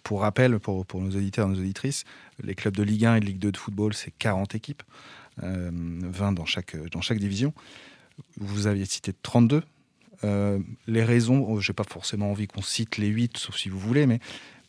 [0.02, 2.04] pour- rappel, pour, pour nos auditeurs et nos auditrices,
[2.42, 4.82] les clubs de Ligue 1 et de Ligue 2 de football, c'est 40 équipes,
[5.42, 7.52] euh, 20 dans chaque, dans chaque division.
[8.36, 9.62] Vous aviez cité 32.
[10.24, 13.78] Euh, les raisons, je n'ai pas forcément envie qu'on cite les 8, sauf si vous
[13.80, 14.20] voulez, mais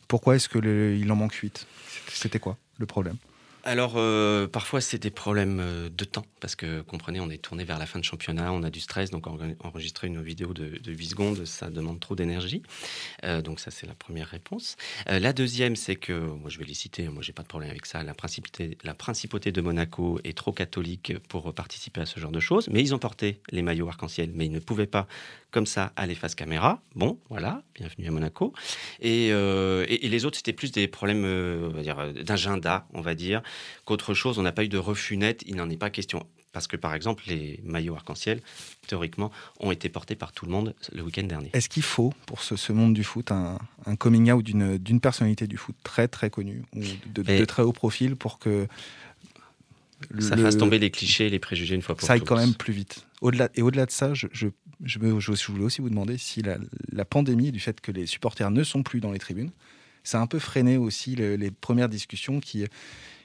[0.08, 1.66] pourquoi est-ce qu'il en manque 8
[2.08, 3.16] C'était quoi le problème?
[3.66, 7.64] Alors, euh, parfois, c'est des problèmes euh, de temps, parce que, comprenez, on est tourné
[7.64, 10.76] vers la fin de championnat, on a du stress, donc en- enregistrer une vidéo de,
[10.76, 12.62] de 8 secondes, ça demande trop d'énergie.
[13.24, 14.76] Euh, donc, ça, c'est la première réponse.
[15.06, 17.86] La deuxième, c'est que, moi, je vais les citer, moi, j'ai pas de problème avec
[17.86, 22.32] ça, la principauté, la principauté de Monaco est trop catholique pour participer à ce genre
[22.32, 25.06] de choses, mais ils ont porté les maillots arc-en-ciel, mais ils ne pouvaient pas,
[25.54, 26.82] comme ça, aller face caméra.
[26.96, 28.52] Bon, voilà, bienvenue à Monaco.
[29.00, 33.14] Et, euh, et- et les autres, c'était plus des problèmes euh, euh, d'agenda, on va
[33.14, 33.40] dire,
[33.84, 34.36] qu'autre chose.
[34.40, 36.26] On n'a pas eu de refus net, il n'en est pas question.
[36.50, 38.40] Parce que, par exemple, les maillots arc-en-ciel,
[38.88, 41.50] théoriquement, ont été portés par tout le monde le week-end dernier.
[41.52, 45.46] Est-ce qu'il faut, pour ce, ce monde du foot, un, un coming out d'une personnalité
[45.46, 46.80] du foot très très connue ou
[47.14, 48.66] de, très haut profil pour que
[50.18, 52.28] Ça fasse tomber les clichés les préjugés une fois pour ça aille toutes.
[52.28, 53.06] quand même plus vite.
[53.54, 54.48] Et au-delà de ça, je, je,
[54.82, 56.58] je, me- je- je voulais aussi vous demander si la,
[56.92, 59.50] la pandémie, du fait que les supporters ne sont plus dans les tribunes,
[60.02, 62.64] ça a un peu freiné aussi le- les premières discussions qui,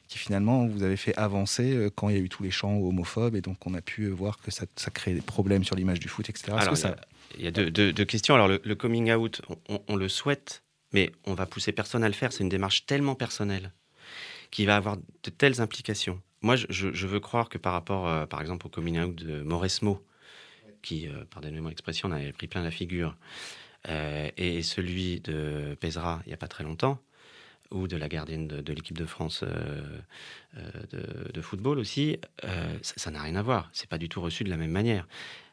[0.07, 2.77] qui finalement vous avez fait avancer euh, quand il y a eu tous les chants
[2.77, 5.99] homophobes et donc on a pu voir que ça, ça crée des problèmes sur l'image
[5.99, 6.53] du foot, etc.
[6.57, 6.95] Alors, que il y ça- a-
[7.37, 8.33] il y a, deux, deux- deux questions.
[8.35, 9.41] Alors, le, le coming out,
[9.87, 12.33] on, le souhaite, mais on va pousser personne à le faire.
[12.33, 13.71] C'est une démarche tellement personnelle
[14.49, 16.19] qui va avoir de telles implications.
[16.41, 20.03] Moi, je veux croire que par rapport, euh, par exemple, au coming out de Mauresmo,
[20.81, 23.15] qui, euh, pardonnez-moi l'expression, en avait pris plein la figure,
[23.87, 26.99] euh, et celui de Pesera il n'y a pas très longtemps,
[27.71, 29.99] ou de la gardienne de, l'équipe de France euh,
[30.91, 32.17] de, de football aussi,
[32.81, 33.69] ça n'a rien à voir.
[33.73, 35.07] C'est pas du tout reçu de la même manière.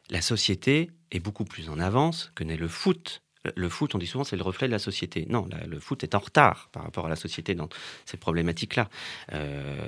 [0.09, 3.21] La société est beaucoup plus en avance que n'est le foot.
[3.55, 5.25] Le- foot, on dit souvent, c'est le reflet de la société.
[5.29, 7.69] Non, la- le foot est en retard par rapport à la société dans
[8.05, 8.89] ces problématiques-là.
[9.33, 9.85] Euh,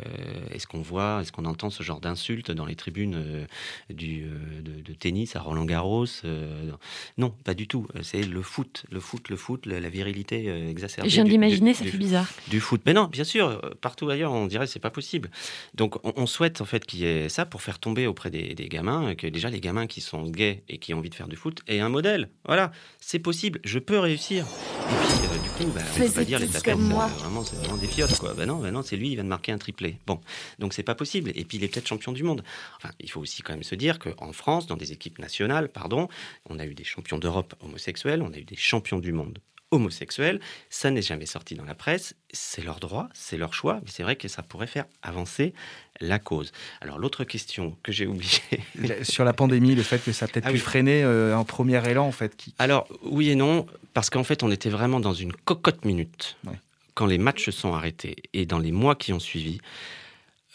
[0.51, 3.45] est-ce qu'on voit, est-ce qu'on entend ce genre d'insultes dans les tribunes euh,
[3.89, 6.05] du, euh, de, de tennis à Roland Garros
[7.17, 7.87] Non, pas du tout.
[8.01, 11.09] C'est le foot, le foot, le foot, la, la virilité exacerbée.
[11.09, 12.29] Je viens d'imaginer, ça du- fait bizarre.
[12.47, 12.81] du foot.
[12.85, 15.29] Mais non, bien sûr, partout ailleurs, on dirait que c'est pas possible.
[15.73, 18.53] Donc, on, on souhaite en fait qu'il y ait ça pour faire tomber auprès des,
[18.55, 21.27] des gamins, que déjà les gamins qui sont gays et qui ont envie de faire
[21.27, 22.29] du foot aient un modèle.
[22.45, 24.45] Voilà, c'est possible, je peux réussir.
[24.45, 27.05] Et puis, euh, du coup, bah, on peut pas dire les tapettes, moi.
[27.05, 28.33] euh, vraiment, c'est vraiment des fiottes, quoi.
[28.33, 29.97] Bah non, bah non, c'est lui, il vient de marquer un triplé.
[30.07, 30.19] Bon,
[30.59, 31.31] donc c'est pas possible.
[31.35, 32.43] Et puis, il est peut-être champion du monde.
[32.77, 36.07] Enfin, il faut aussi quand même se dire qu'en France, dans des équipes nationales, pardon,
[36.49, 39.39] on a eu des champions d'Europe homosexuels, on a eu des champions du monde
[39.71, 40.39] homosexuels.
[40.69, 42.15] Ça n'est jamais sorti dans la presse.
[42.31, 45.53] C'est leur droit, c'est leur choix, mais c'est vrai que ça pourrait faire avancer
[46.01, 46.51] la cause.
[46.81, 48.41] Alors l'autre question que j'ai oubliée.
[49.03, 50.59] Sur la pandémie, le fait que ça a peut-être Ah pu oui.
[50.61, 54.43] freiner euh, un premier élan en fait qui, Alors oui et non, parce qu'en fait
[54.43, 56.53] on était vraiment dans une cocotte minute Ouais.
[56.95, 59.59] quand les matchs se sont arrêtés et dans les mois qui ont suivi.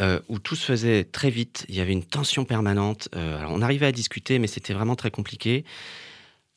[0.00, 3.08] euh, où tout se faisait très vite, il y avait une tension permanente.
[3.14, 5.64] euh, alors on arrivait à discuter, mais c'était vraiment très compliqué.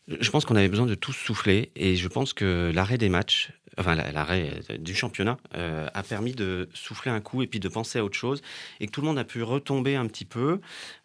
[0.07, 3.51] Je pense qu'on avait besoin de tous souffler et je pense que l'arrêt des matchs,
[3.77, 7.59] enfin la- l'arrêt euh, du championnat, euh, a permis de souffler un coup et puis
[7.59, 8.41] de penser à autre chose
[8.79, 10.59] et que tout le monde a pu retomber un petit peu,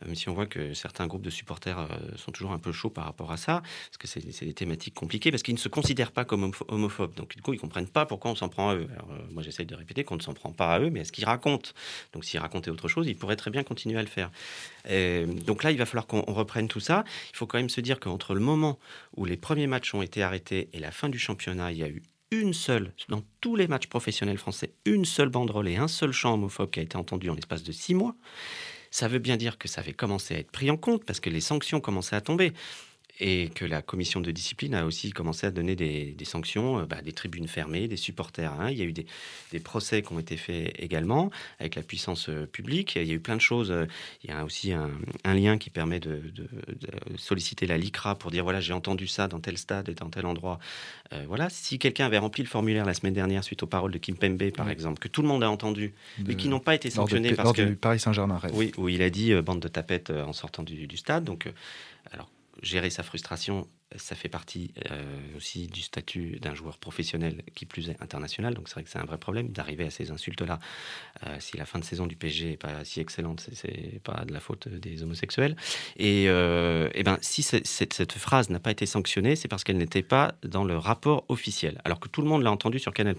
[0.04, 2.90] même si on voit que certains groupes de supporters euh, sont toujours un peu chauds
[2.90, 6.12] par rapport à ça, parce que c'est des thématiques compliquées, parce qu'ils ne se considèrent
[6.12, 7.14] pas comme homopho- homophobes.
[7.14, 8.88] Donc du coup, ils comprennent pas pourquoi on s'en prend à eux.
[8.90, 11.12] Euh, moi, j'essaye de répéter qu'on ne s'en prend pas à eux, mais à ce
[11.12, 11.70] qu'ils racontent.
[12.12, 14.30] Donc s'ils racontaient autre chose, ils pourraient très bien continuer à le faire.
[14.88, 17.04] Et donc là, il va falloir qu'on on reprenne tout ça.
[17.32, 18.78] Il faut quand même se dire qu'entre le moment
[19.16, 21.88] où les premiers matchs ont été arrêtés et la fin du championnat, il y a
[21.88, 22.02] eu
[22.32, 26.34] une seule, dans tous les matchs professionnels français, une seule banderole et un seul chant
[26.34, 28.16] homophobe qui a été entendu en l'espace de six mois.
[28.90, 31.30] Ça veut bien dire que ça avait commencé à être pris en compte parce que
[31.30, 32.52] les sanctions commençaient à tomber.
[33.20, 36.86] Et que la commission de discipline a aussi commencé à donner des, des sanctions, euh,
[36.86, 38.52] bah, des tribunes fermées, des supporters.
[38.58, 38.70] hein.
[38.70, 39.06] Il y a eu des,
[39.52, 42.96] des procès qui ont été faits également avec la puissance euh, publique.
[42.96, 43.70] Il y a eu plein de choses.
[43.70, 43.84] euh,
[44.24, 44.90] Il y a aussi un,
[45.24, 46.48] un lien qui permet de, de-
[47.12, 50.08] de solliciter la LICRA pour dire voilà, j'ai entendu ça dans tel stade et dans
[50.08, 50.58] tel endroit.
[51.12, 53.98] Euh, voilà, si quelqu'un avait rempli le formulaire la semaine dernière suite aux paroles de
[53.98, 54.72] Kim Pembe, par Oui.
[54.72, 55.92] exemple, que tout le monde a entendu,
[56.26, 58.40] mais qui n'ont pas été lors de- sanctionnés lors parce que Paris Saint-Germain.
[58.54, 61.24] Oui, où il a dit bande de tapettes en sortant du, du stade.
[61.24, 61.46] Donc,
[62.10, 62.30] alors,
[62.62, 67.90] gérer sa frustration, ça fait partie euh, aussi du statut d'un joueur professionnel qui plus
[67.90, 68.54] est international.
[68.54, 70.58] Donc c'est vrai que c'est un vrai problème d'arriver à ces insultes-là.
[71.26, 74.32] Euh, si la fin de saison du PSG n'est pas si excellente, c'est- pas de
[74.32, 75.56] la faute des homosexuels.
[75.96, 80.02] Et, euh, eh ben, si cette, phrase n'a pas été sanctionnée, c'est parce qu'elle n'était
[80.02, 83.16] pas dans le rapport officiel, alors que tout le monde l'a entendu sur Canal+.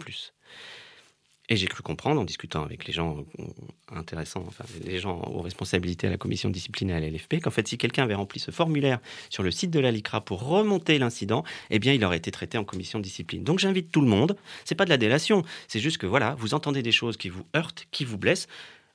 [1.49, 3.43] Et j'ai cru comprendre, en discutant avec les gens euh,
[3.91, 4.45] intéressants,
[4.85, 8.03] les gens aux responsabilités à la commission de discipline à l'LFP, qu'en fait, si quelqu'un
[8.03, 11.91] avait rempli ce formulaire sur le site de la LICRA pour remonter l'incident, eh bien,
[11.91, 13.43] il aurait été traité en commission discipline.
[13.43, 14.37] Donc, j'invite tout le monde.
[14.63, 17.45] C'est pas de la délation, c'est juste que voilà, vous entendez des choses qui vous
[17.55, 18.47] heurtent, qui vous blessent.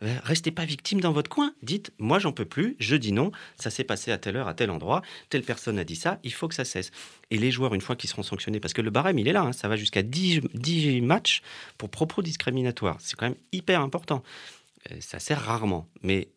[0.02, 1.54] Euh, Restez pas victime dans votre coin.
[1.62, 4.54] Dites, moi j'en peux plus, je dis non, ça s'est passé à telle heure, à
[4.54, 6.90] tel endroit, telle personne a dit ça, il faut que ça cesse.
[7.30, 9.42] Et les joueurs, une fois qu'ils seront sanctionnés, parce que le barème, il est là,
[9.42, 11.42] hein, ça va jusqu'à 10, 10 matchs
[11.76, 12.96] pour propos discriminatoires.
[13.00, 14.22] C'est quand même hyper important.
[14.90, 15.88] Euh, ça sert rarement.
[16.02, 16.28] Mais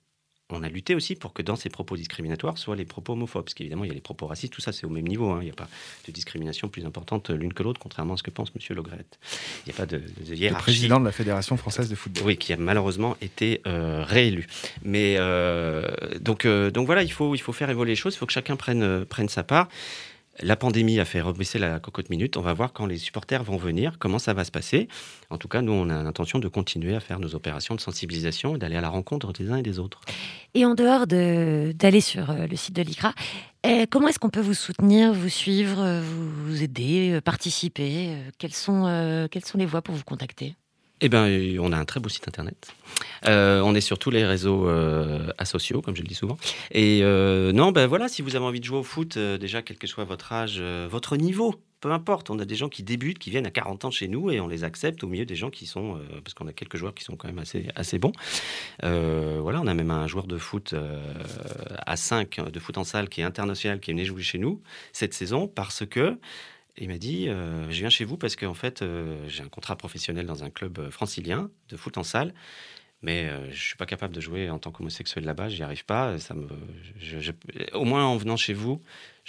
[0.51, 3.43] on a lutté aussi pour que dans ces propos discriminatoires soient les propos homophobes.
[3.43, 5.29] Parce qu'évidemment, il y a les propos racistes, tout ça c'est au même niveau.
[5.31, 5.39] hein.
[5.41, 5.67] Il n'y a pas
[6.07, 8.75] de discrimination plus importante l'une que l'autre, contrairement à ce que pense M.
[8.75, 9.19] Logrette.
[9.65, 10.63] Il n'y a pas de, de Le hiérarchie.
[10.63, 12.23] président de la Fédération française de football.
[12.25, 14.47] Oui, qui a malheureusement été euh, réélu.
[14.83, 15.87] Mais euh,
[16.19, 18.33] donc, euh, donc voilà, il faut, il faut faire évoluer les choses, il faut que
[18.33, 19.67] chacun prenne, prenne sa part.
[20.39, 22.37] La pandémie a fait rebaisser la cocotte minute.
[22.37, 24.87] On va voir quand les supporters vont venir, comment ça va se passer.
[25.29, 28.55] En tout cas, nous, on a l'intention de continuer à faire nos opérations de sensibilisation
[28.55, 29.99] et d'aller à la rencontre des uns et des autres.
[30.53, 33.13] Et en dehors de- d'aller sur euh, le site de l'ICRA,
[33.65, 38.87] euh, comment est-ce qu'on peut vous soutenir, vous suivre, euh, vous, aider, participer quelles sont
[39.55, 40.55] les voies pour vous contacter?
[41.03, 41.27] Eh bien,
[41.59, 42.75] on a un très beau site internet.
[43.25, 46.37] Euh, on est sur tous les réseaux euh, asociaux, comme je le dis souvent.
[46.69, 49.63] Et euh, non, ben voilà, si vous avez envie de jouer au foot, euh, déjà,
[49.63, 52.29] quel que soit votre âge, votre niveau, peu importe.
[52.29, 54.47] On a des gens qui débutent, qui viennent à 40 ans chez nous et on
[54.47, 57.15] les accepte au milieu des gens qui sont, parce qu'on a quelques joueurs qui sont
[57.15, 58.11] quand même assez, assez bons.
[58.83, 60.75] Voilà, on a même un joueur de foot
[61.87, 64.61] à 5 de foot en salle qui est international, qui est venu jouer chez nous
[64.93, 66.19] cette saison parce que
[66.77, 69.75] il m'a dit, euh, je viens chez vous parce qu'en fait, euh, j'ai un contrat
[69.75, 72.33] professionnel dans un club euh, francilien de foot en salle,
[73.01, 76.19] mais je suis pas capable de jouer en tant qu'homosexuel là-bas, j'y arrive pas.
[76.19, 76.47] Ça me,
[77.73, 78.79] au moins en venant chez vous,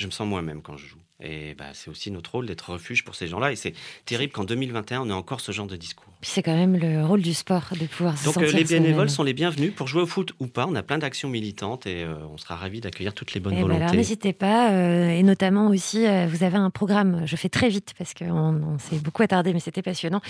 [0.03, 0.99] je me sens moi-même quand je joue.
[1.25, 3.53] Et bah, c'est aussi notre rôle d'être refuge pour ces gens-là.
[3.53, 3.75] Et c'est
[4.07, 6.13] terrible qu'en 2021, on ait encore ce genre de discours.
[6.21, 9.09] C'est quand même le rôle du sport de pouvoir se Donc euh, sentir les bénévoles
[9.09, 10.67] sont les bienvenus pour jouer au foot ou pas.
[10.69, 13.61] On a plein d'actions militantes et euh, on sera ravis d'accueillir toutes les bonnes Eh
[13.61, 13.97] ben alors, volontés.
[13.99, 17.95] n'hésitez pas, euh, et notamment aussi, euh, vous avez un programme, je fais très vite
[17.97, 18.27] parce qu'on
[18.65, 20.21] on s'est beaucoup attardé, mais c'était passionnant,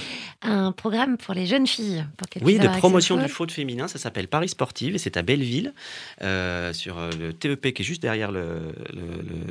[0.43, 2.05] un programme pour les jeunes filles.
[2.19, 3.51] Pour Oui, de promotion du foot.
[3.51, 5.73] féminin, ça s'appelle Paris Sportive et c'est à Belleville,
[6.73, 9.01] sur le TEP qui est juste derrière le, le-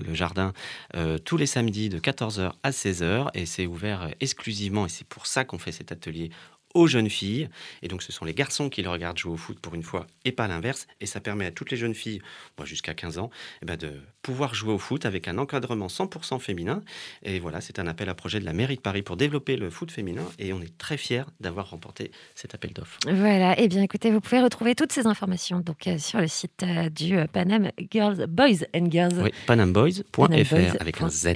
[0.08, 0.54] le- jardin,
[0.96, 5.28] euh, tous les samedis de 14h à 16h et c'est ouvert exclusivement et c'est pour
[5.28, 6.32] ça qu'on fait cet atelier
[6.74, 7.50] aux jeunes filles.
[7.82, 10.08] Et donc, ce sont les garçons qui le regardent jouer au foot pour une fois
[10.26, 10.88] et pas l'inverse.
[11.00, 12.22] Et ça permet à toutes les jeunes filles,
[12.58, 13.30] moi jusqu'à 15 ans,
[13.62, 16.82] eh ben, de pouvoir jouer au foot avec un encadrement 100% féminin.
[17.24, 19.70] Et voilà, c'est un appel à projet de la mairie de Paris pour développer le
[19.70, 20.26] foot féminin.
[20.40, 23.00] Et on est très fiers d'avoir remporté cet appel d'offres.
[23.06, 26.64] Voilà, et bien écoutez, vous pouvez retrouver toutes ces informations donc, euh, sur le site
[26.64, 29.22] euh, du euh, Panam Girls, Boys and Girls.
[29.22, 31.30] Oui, panamboys.fr avec un Z.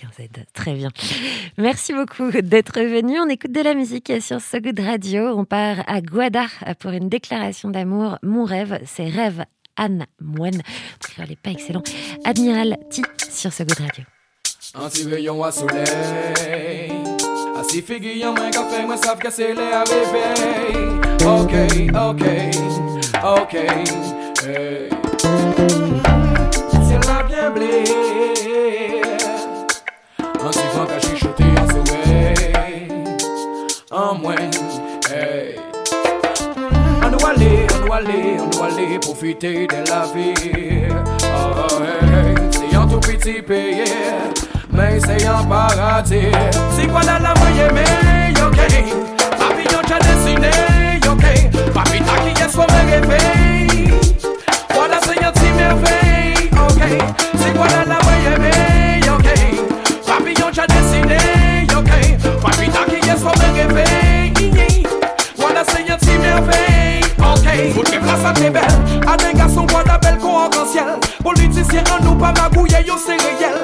[0.00, 0.90] Z, très bien.
[1.58, 3.18] Merci beaucoup d'être venu.
[3.20, 5.36] On écoute de la musique sur So Good Radio.
[5.36, 6.46] On part à Guada
[6.78, 8.18] pour une déclaration d'amour.
[8.22, 9.44] Mon rêve, c'est rêve
[9.76, 10.62] Anne Moine.
[11.18, 11.82] Elle n'est pas excellent.
[12.24, 14.04] Admiral T sur So Good Radio.
[27.28, 28.45] Bien ble
[34.16, 34.50] An mwen,
[35.10, 35.58] hey.
[37.04, 40.88] An nou ale, an nou ale, an nou ale Profite de la vie.
[41.36, 42.32] Oh, hey.
[42.50, 43.84] Se yon tout piti peye
[44.72, 46.32] Men se yon paradis
[46.78, 47.84] Si kwa la la mwenye me,
[48.46, 48.56] ok.
[49.36, 50.54] Papi yon cha desine,
[51.12, 51.26] ok.
[51.76, 53.20] Papi ta ki yes fo me reve
[54.78, 56.80] Wala se yon ti merveille, ok.
[57.44, 58.56] Si kwa la la mwenye me,
[59.18, 59.28] ok.
[60.08, 61.20] Papi yon cha desine,
[61.76, 61.92] ok.
[62.40, 64.05] Papi ta ki yes fo me
[67.90, 68.74] Ki frasa te bel
[69.06, 73.58] Ane gason wada bel kon organsyel Politisyen an nou pa magouye yo se reyel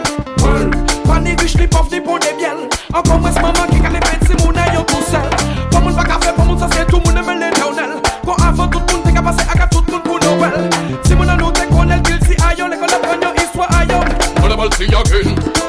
[1.07, 4.27] Pa ni riche ni pof ni pon de biel Ankon mwes maman ki kale pen
[4.27, 5.29] si mounen yo tou sel
[5.73, 8.71] Pa moun pa kafe, pa moun sa se tou mounen men le teonel Kon avan
[8.71, 10.71] tout moun te ka pase ak a tout moun pou nobel.
[11.03, 14.15] Si moun an nou te konel, bil si ayon Le kon apren yo iswa ayon
[14.41, 15.62] Kon amal si yagen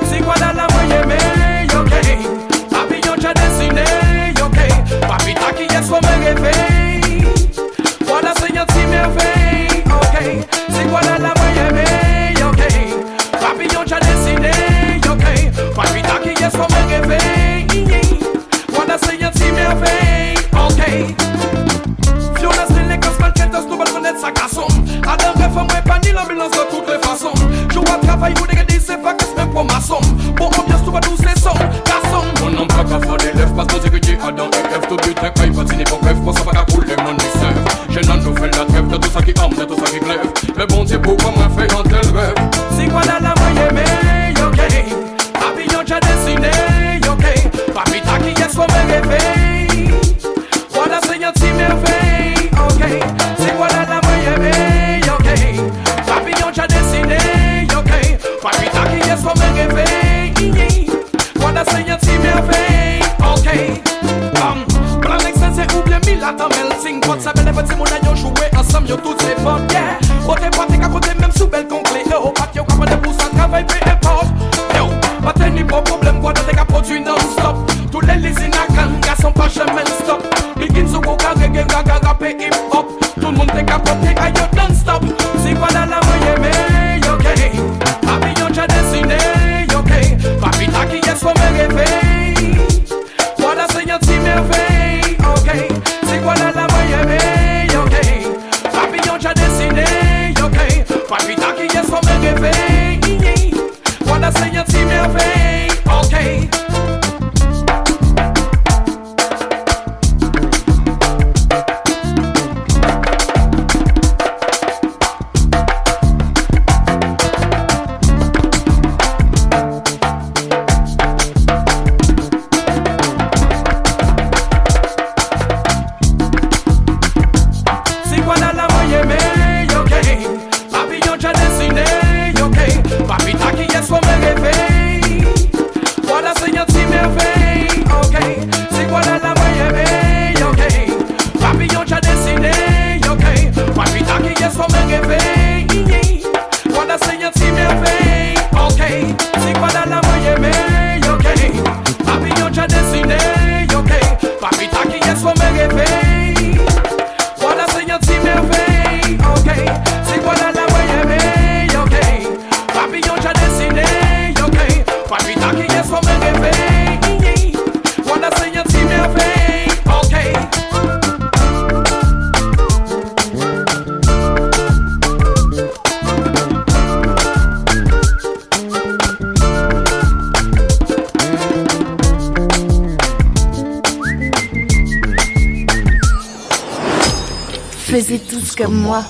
[187.93, 189.03] Faisez tous comme moi.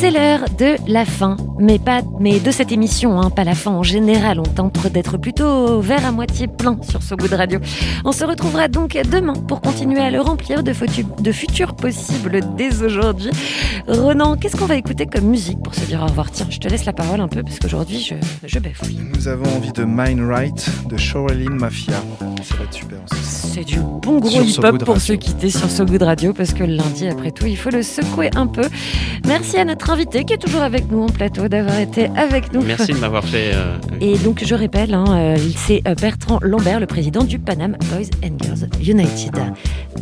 [0.00, 3.70] C'est l'heure de la fin, mais pas mais de cette émission, hein, pas la fin
[3.70, 4.40] en général.
[4.40, 7.60] On tente d'être plutôt vert à moitié plein sur ce goût de radio.
[8.04, 10.72] On se retrouvera donc demain pour continuer à le remplir de,
[11.32, 13.30] futurs possibles dès aujourd'hui.
[13.88, 16.30] Ronan, qu'est-ce qu'on va écouter comme musique pour se dire au revoir?
[16.30, 18.14] Tiens, je te laisse la parole un peu parce qu'aujourd'hui je,
[18.46, 19.00] je bafouille.
[19.14, 21.94] Nous avons envie de Mind Right de Shoreline Mafia.
[22.42, 23.22] Ça va être super aussi.
[23.22, 26.52] C'est du bon gros So hip-hop Good pour se quitter sur So Good Radio parce
[26.52, 28.64] que lundi, après tout, il faut le secouer un peu.
[29.26, 32.62] Merci à notre invité qui est toujours avec nous en plateau d'avoir été avec nous.
[32.62, 33.52] Merci de m'avoir fait.
[33.54, 37.76] euh, Et donc, je rappelle, hein, euh, c'est euh, Bertrand Lambert, le président du Panam
[37.90, 39.34] Boys and Girls United.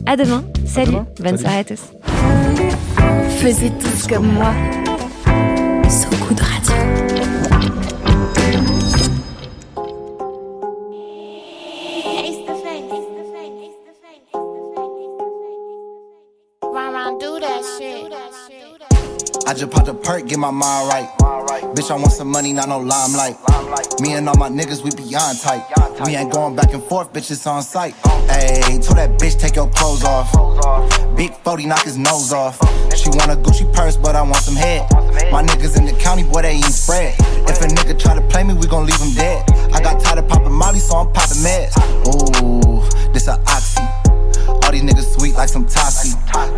[0.07, 0.45] À demain.
[0.66, 0.86] Salut.
[0.93, 1.07] demain.
[1.18, 1.43] Bonne Salut.
[1.43, 1.82] soirée à tous.
[3.38, 4.53] Faisez tous comme moi.
[5.88, 7.82] So Good Radio.
[19.45, 21.22] I just popped a perk, get my mind right.
[21.83, 23.37] Bitch, I want some money, not no limelight.
[24.01, 25.66] Me and all my niggas, we beyond tight.
[26.07, 27.97] We ain't going back and forth, bitch, it's on site.
[28.30, 30.30] Ayy, told that bitch, take your clothes off.
[31.16, 32.57] Big 40, knock his nose off.
[32.97, 34.89] She want a Gucci purse, but I want some head.
[35.33, 37.16] My niggas in the county, boy, they ain't spread.
[37.51, 39.51] If a nigga try to play me, we gon' leave him dead.
[39.74, 41.74] I got tired of popping Molly, so I'm popping meds.
[42.07, 43.12] Ooh,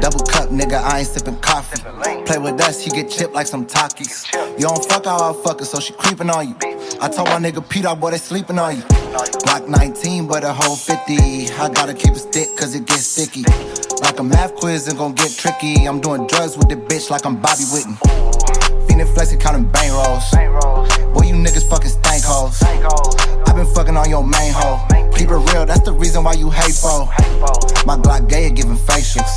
[0.05, 1.81] Double cup, nigga, I ain't sipping coffee.
[2.27, 4.31] Play with us, he get chipped like some Takis.
[4.61, 6.57] You don't fuck how I fuck her, so she creeping on you.
[7.01, 8.83] I told my nigga Pete, boy, they sleeping on you.
[8.83, 11.49] Glock 19, but a whole 50.
[11.55, 13.45] I gotta keep it stick, cause it gets sticky.
[14.03, 15.87] Like a math quiz, and gon' get tricky.
[15.87, 17.97] I'm doing drugs with the bitch like I'm Bobby Whitten.
[18.87, 20.31] Fiendin' flexing, counting bang rolls.
[21.15, 22.61] Boy, you niggas fucking stank hoes.
[23.55, 24.85] I been fucking on your main hoe.
[25.15, 27.07] Keep it real, that's the reason why you hateful.
[27.87, 29.31] My Glock gay giving facials.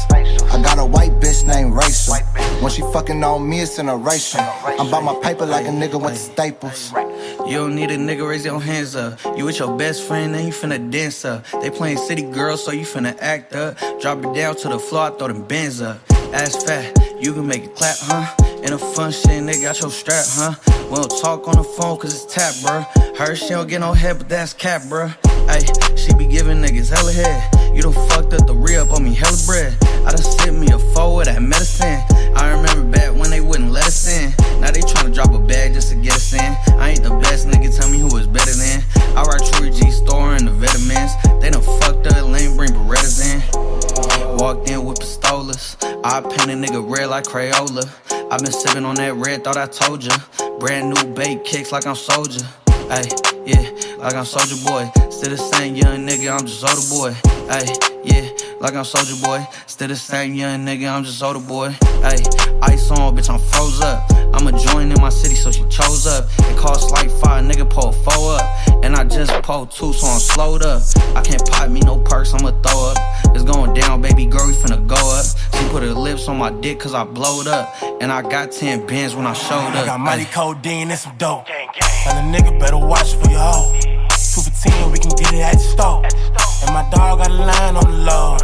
[0.51, 2.15] I got a white bitch named Rachel.
[2.63, 4.39] When she fucking on me, it's an erasure.
[4.39, 6.91] I'm about my paper like a nigga went to Staples.
[7.45, 9.19] You don't need a nigga, raise your hands up.
[9.37, 11.45] You with your best friend, then you finna dance up.
[11.61, 13.77] They playing city girls, so you finna act up.
[14.01, 15.99] Drop it down to the floor, I throw them bands up.
[16.33, 18.35] Ass fat, you can make it clap, huh?
[18.63, 20.55] In a fun shit, nigga, got your strap, huh?
[20.89, 23.17] We don't talk on the phone, cause it's tap, bruh.
[23.17, 25.15] Heard she don't get no head, but that's cap, bruh.
[25.47, 27.75] Ayy, she be giving niggas hella head.
[27.75, 29.77] You done fucked up the re-up on me, hella bread.
[30.05, 32.01] I done sent me a four with that medicine.
[32.35, 34.31] I remember back when they wouldn't let us in.
[34.59, 36.55] Now they tryna drop a bag just to get us in.
[36.77, 38.83] I ain't the best nigga, tell me who is better than.
[39.15, 41.11] I ride Troy G store in the vitamins.
[41.41, 43.41] They done fucked up, lane bring Berettas in.
[44.37, 45.75] Walked in with pistolas.
[46.03, 47.89] I paint a nigga red like Crayola.
[48.31, 50.15] i been sipping on that red, thought I told ya.
[50.59, 52.45] Brand new bait kicks like I'm soldier.
[52.89, 53.03] Ay,
[53.45, 54.89] yeah, like I'm soldier boy.
[55.11, 57.15] Still the same young nigga, I'm just older boy.
[57.49, 57.65] Ay,
[58.03, 58.29] yeah,
[58.61, 59.45] like I'm soldier boy.
[59.65, 61.75] Still the same young nigga, I'm just older boy.
[62.03, 62.23] Ay,
[62.61, 64.09] ice on, bitch, I'm froze up.
[64.33, 66.29] I'm a join in my city, so she chose up.
[66.39, 68.83] It costs like five, nigga, pull four up.
[68.83, 70.81] And I just pulled two, so I'm slowed up.
[71.15, 72.97] I can't pop me no perks, I'ma throw up.
[73.35, 75.25] It's going down, baby girl, we finna go up.
[75.55, 77.73] She put her lips on my dick, cause I blowed up.
[77.99, 79.75] And I got 10 bins when I showed up.
[79.75, 79.85] I up.
[79.87, 80.31] got mighty Ay.
[80.31, 81.47] codeine and some dope.
[82.07, 83.73] Tell a nigga better watch for your hoe.
[84.31, 85.99] Two for ten, we can get it at the store.
[86.63, 88.37] And my dog got a line on the low.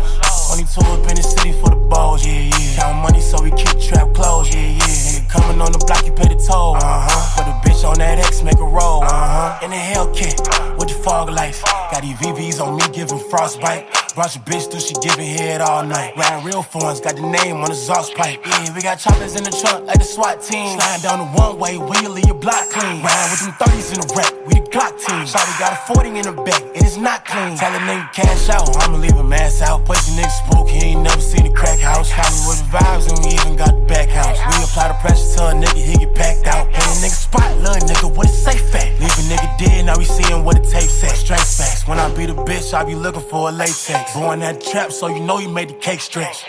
[0.51, 2.75] 22 up in the city for the balls, yeah, yeah.
[2.75, 4.83] Count money so we keep trap closed, yeah, yeah.
[4.83, 7.39] Nigga coming on the block, you pay the toll, uh huh.
[7.39, 9.65] Put a on that X, make a roll, uh huh.
[9.65, 11.61] In the Hellcat with the fog lights.
[11.91, 13.87] Got these VVs on me giving frostbite.
[14.15, 16.15] Brought your bitch through, she giving head all night.
[16.15, 18.39] Riding real phones, got the name on the exhaust pipe.
[18.45, 20.77] Yeah, we got choppers in the trunk like the SWAT team.
[20.77, 23.01] Sliding down the one way, wheel leave your block clean.
[23.01, 25.25] Riding with them 30s in the rack, we the Glock team.
[25.25, 27.57] Shawty got a 40 in the back, and it's not clean.
[27.57, 29.85] Tell a nigga cash out, I'ma leave him ass out.
[29.85, 32.11] Pussy nigga spook, he ain't never seen a crack house.
[32.13, 34.37] Call me with the vibes, and we even got the back house.
[34.37, 36.69] We apply the pressure to a nigga, he get packed out.
[36.69, 37.49] Hit a nigga spot,
[37.79, 38.99] nigga, what it safe at?
[38.99, 41.15] Leave a nigga dead, now we seeing what it tape said.
[41.15, 44.13] Straight facts, when I beat a bitch, I be looking for a latex.
[44.13, 46.45] Born that trap, so you know you made the cake stretch.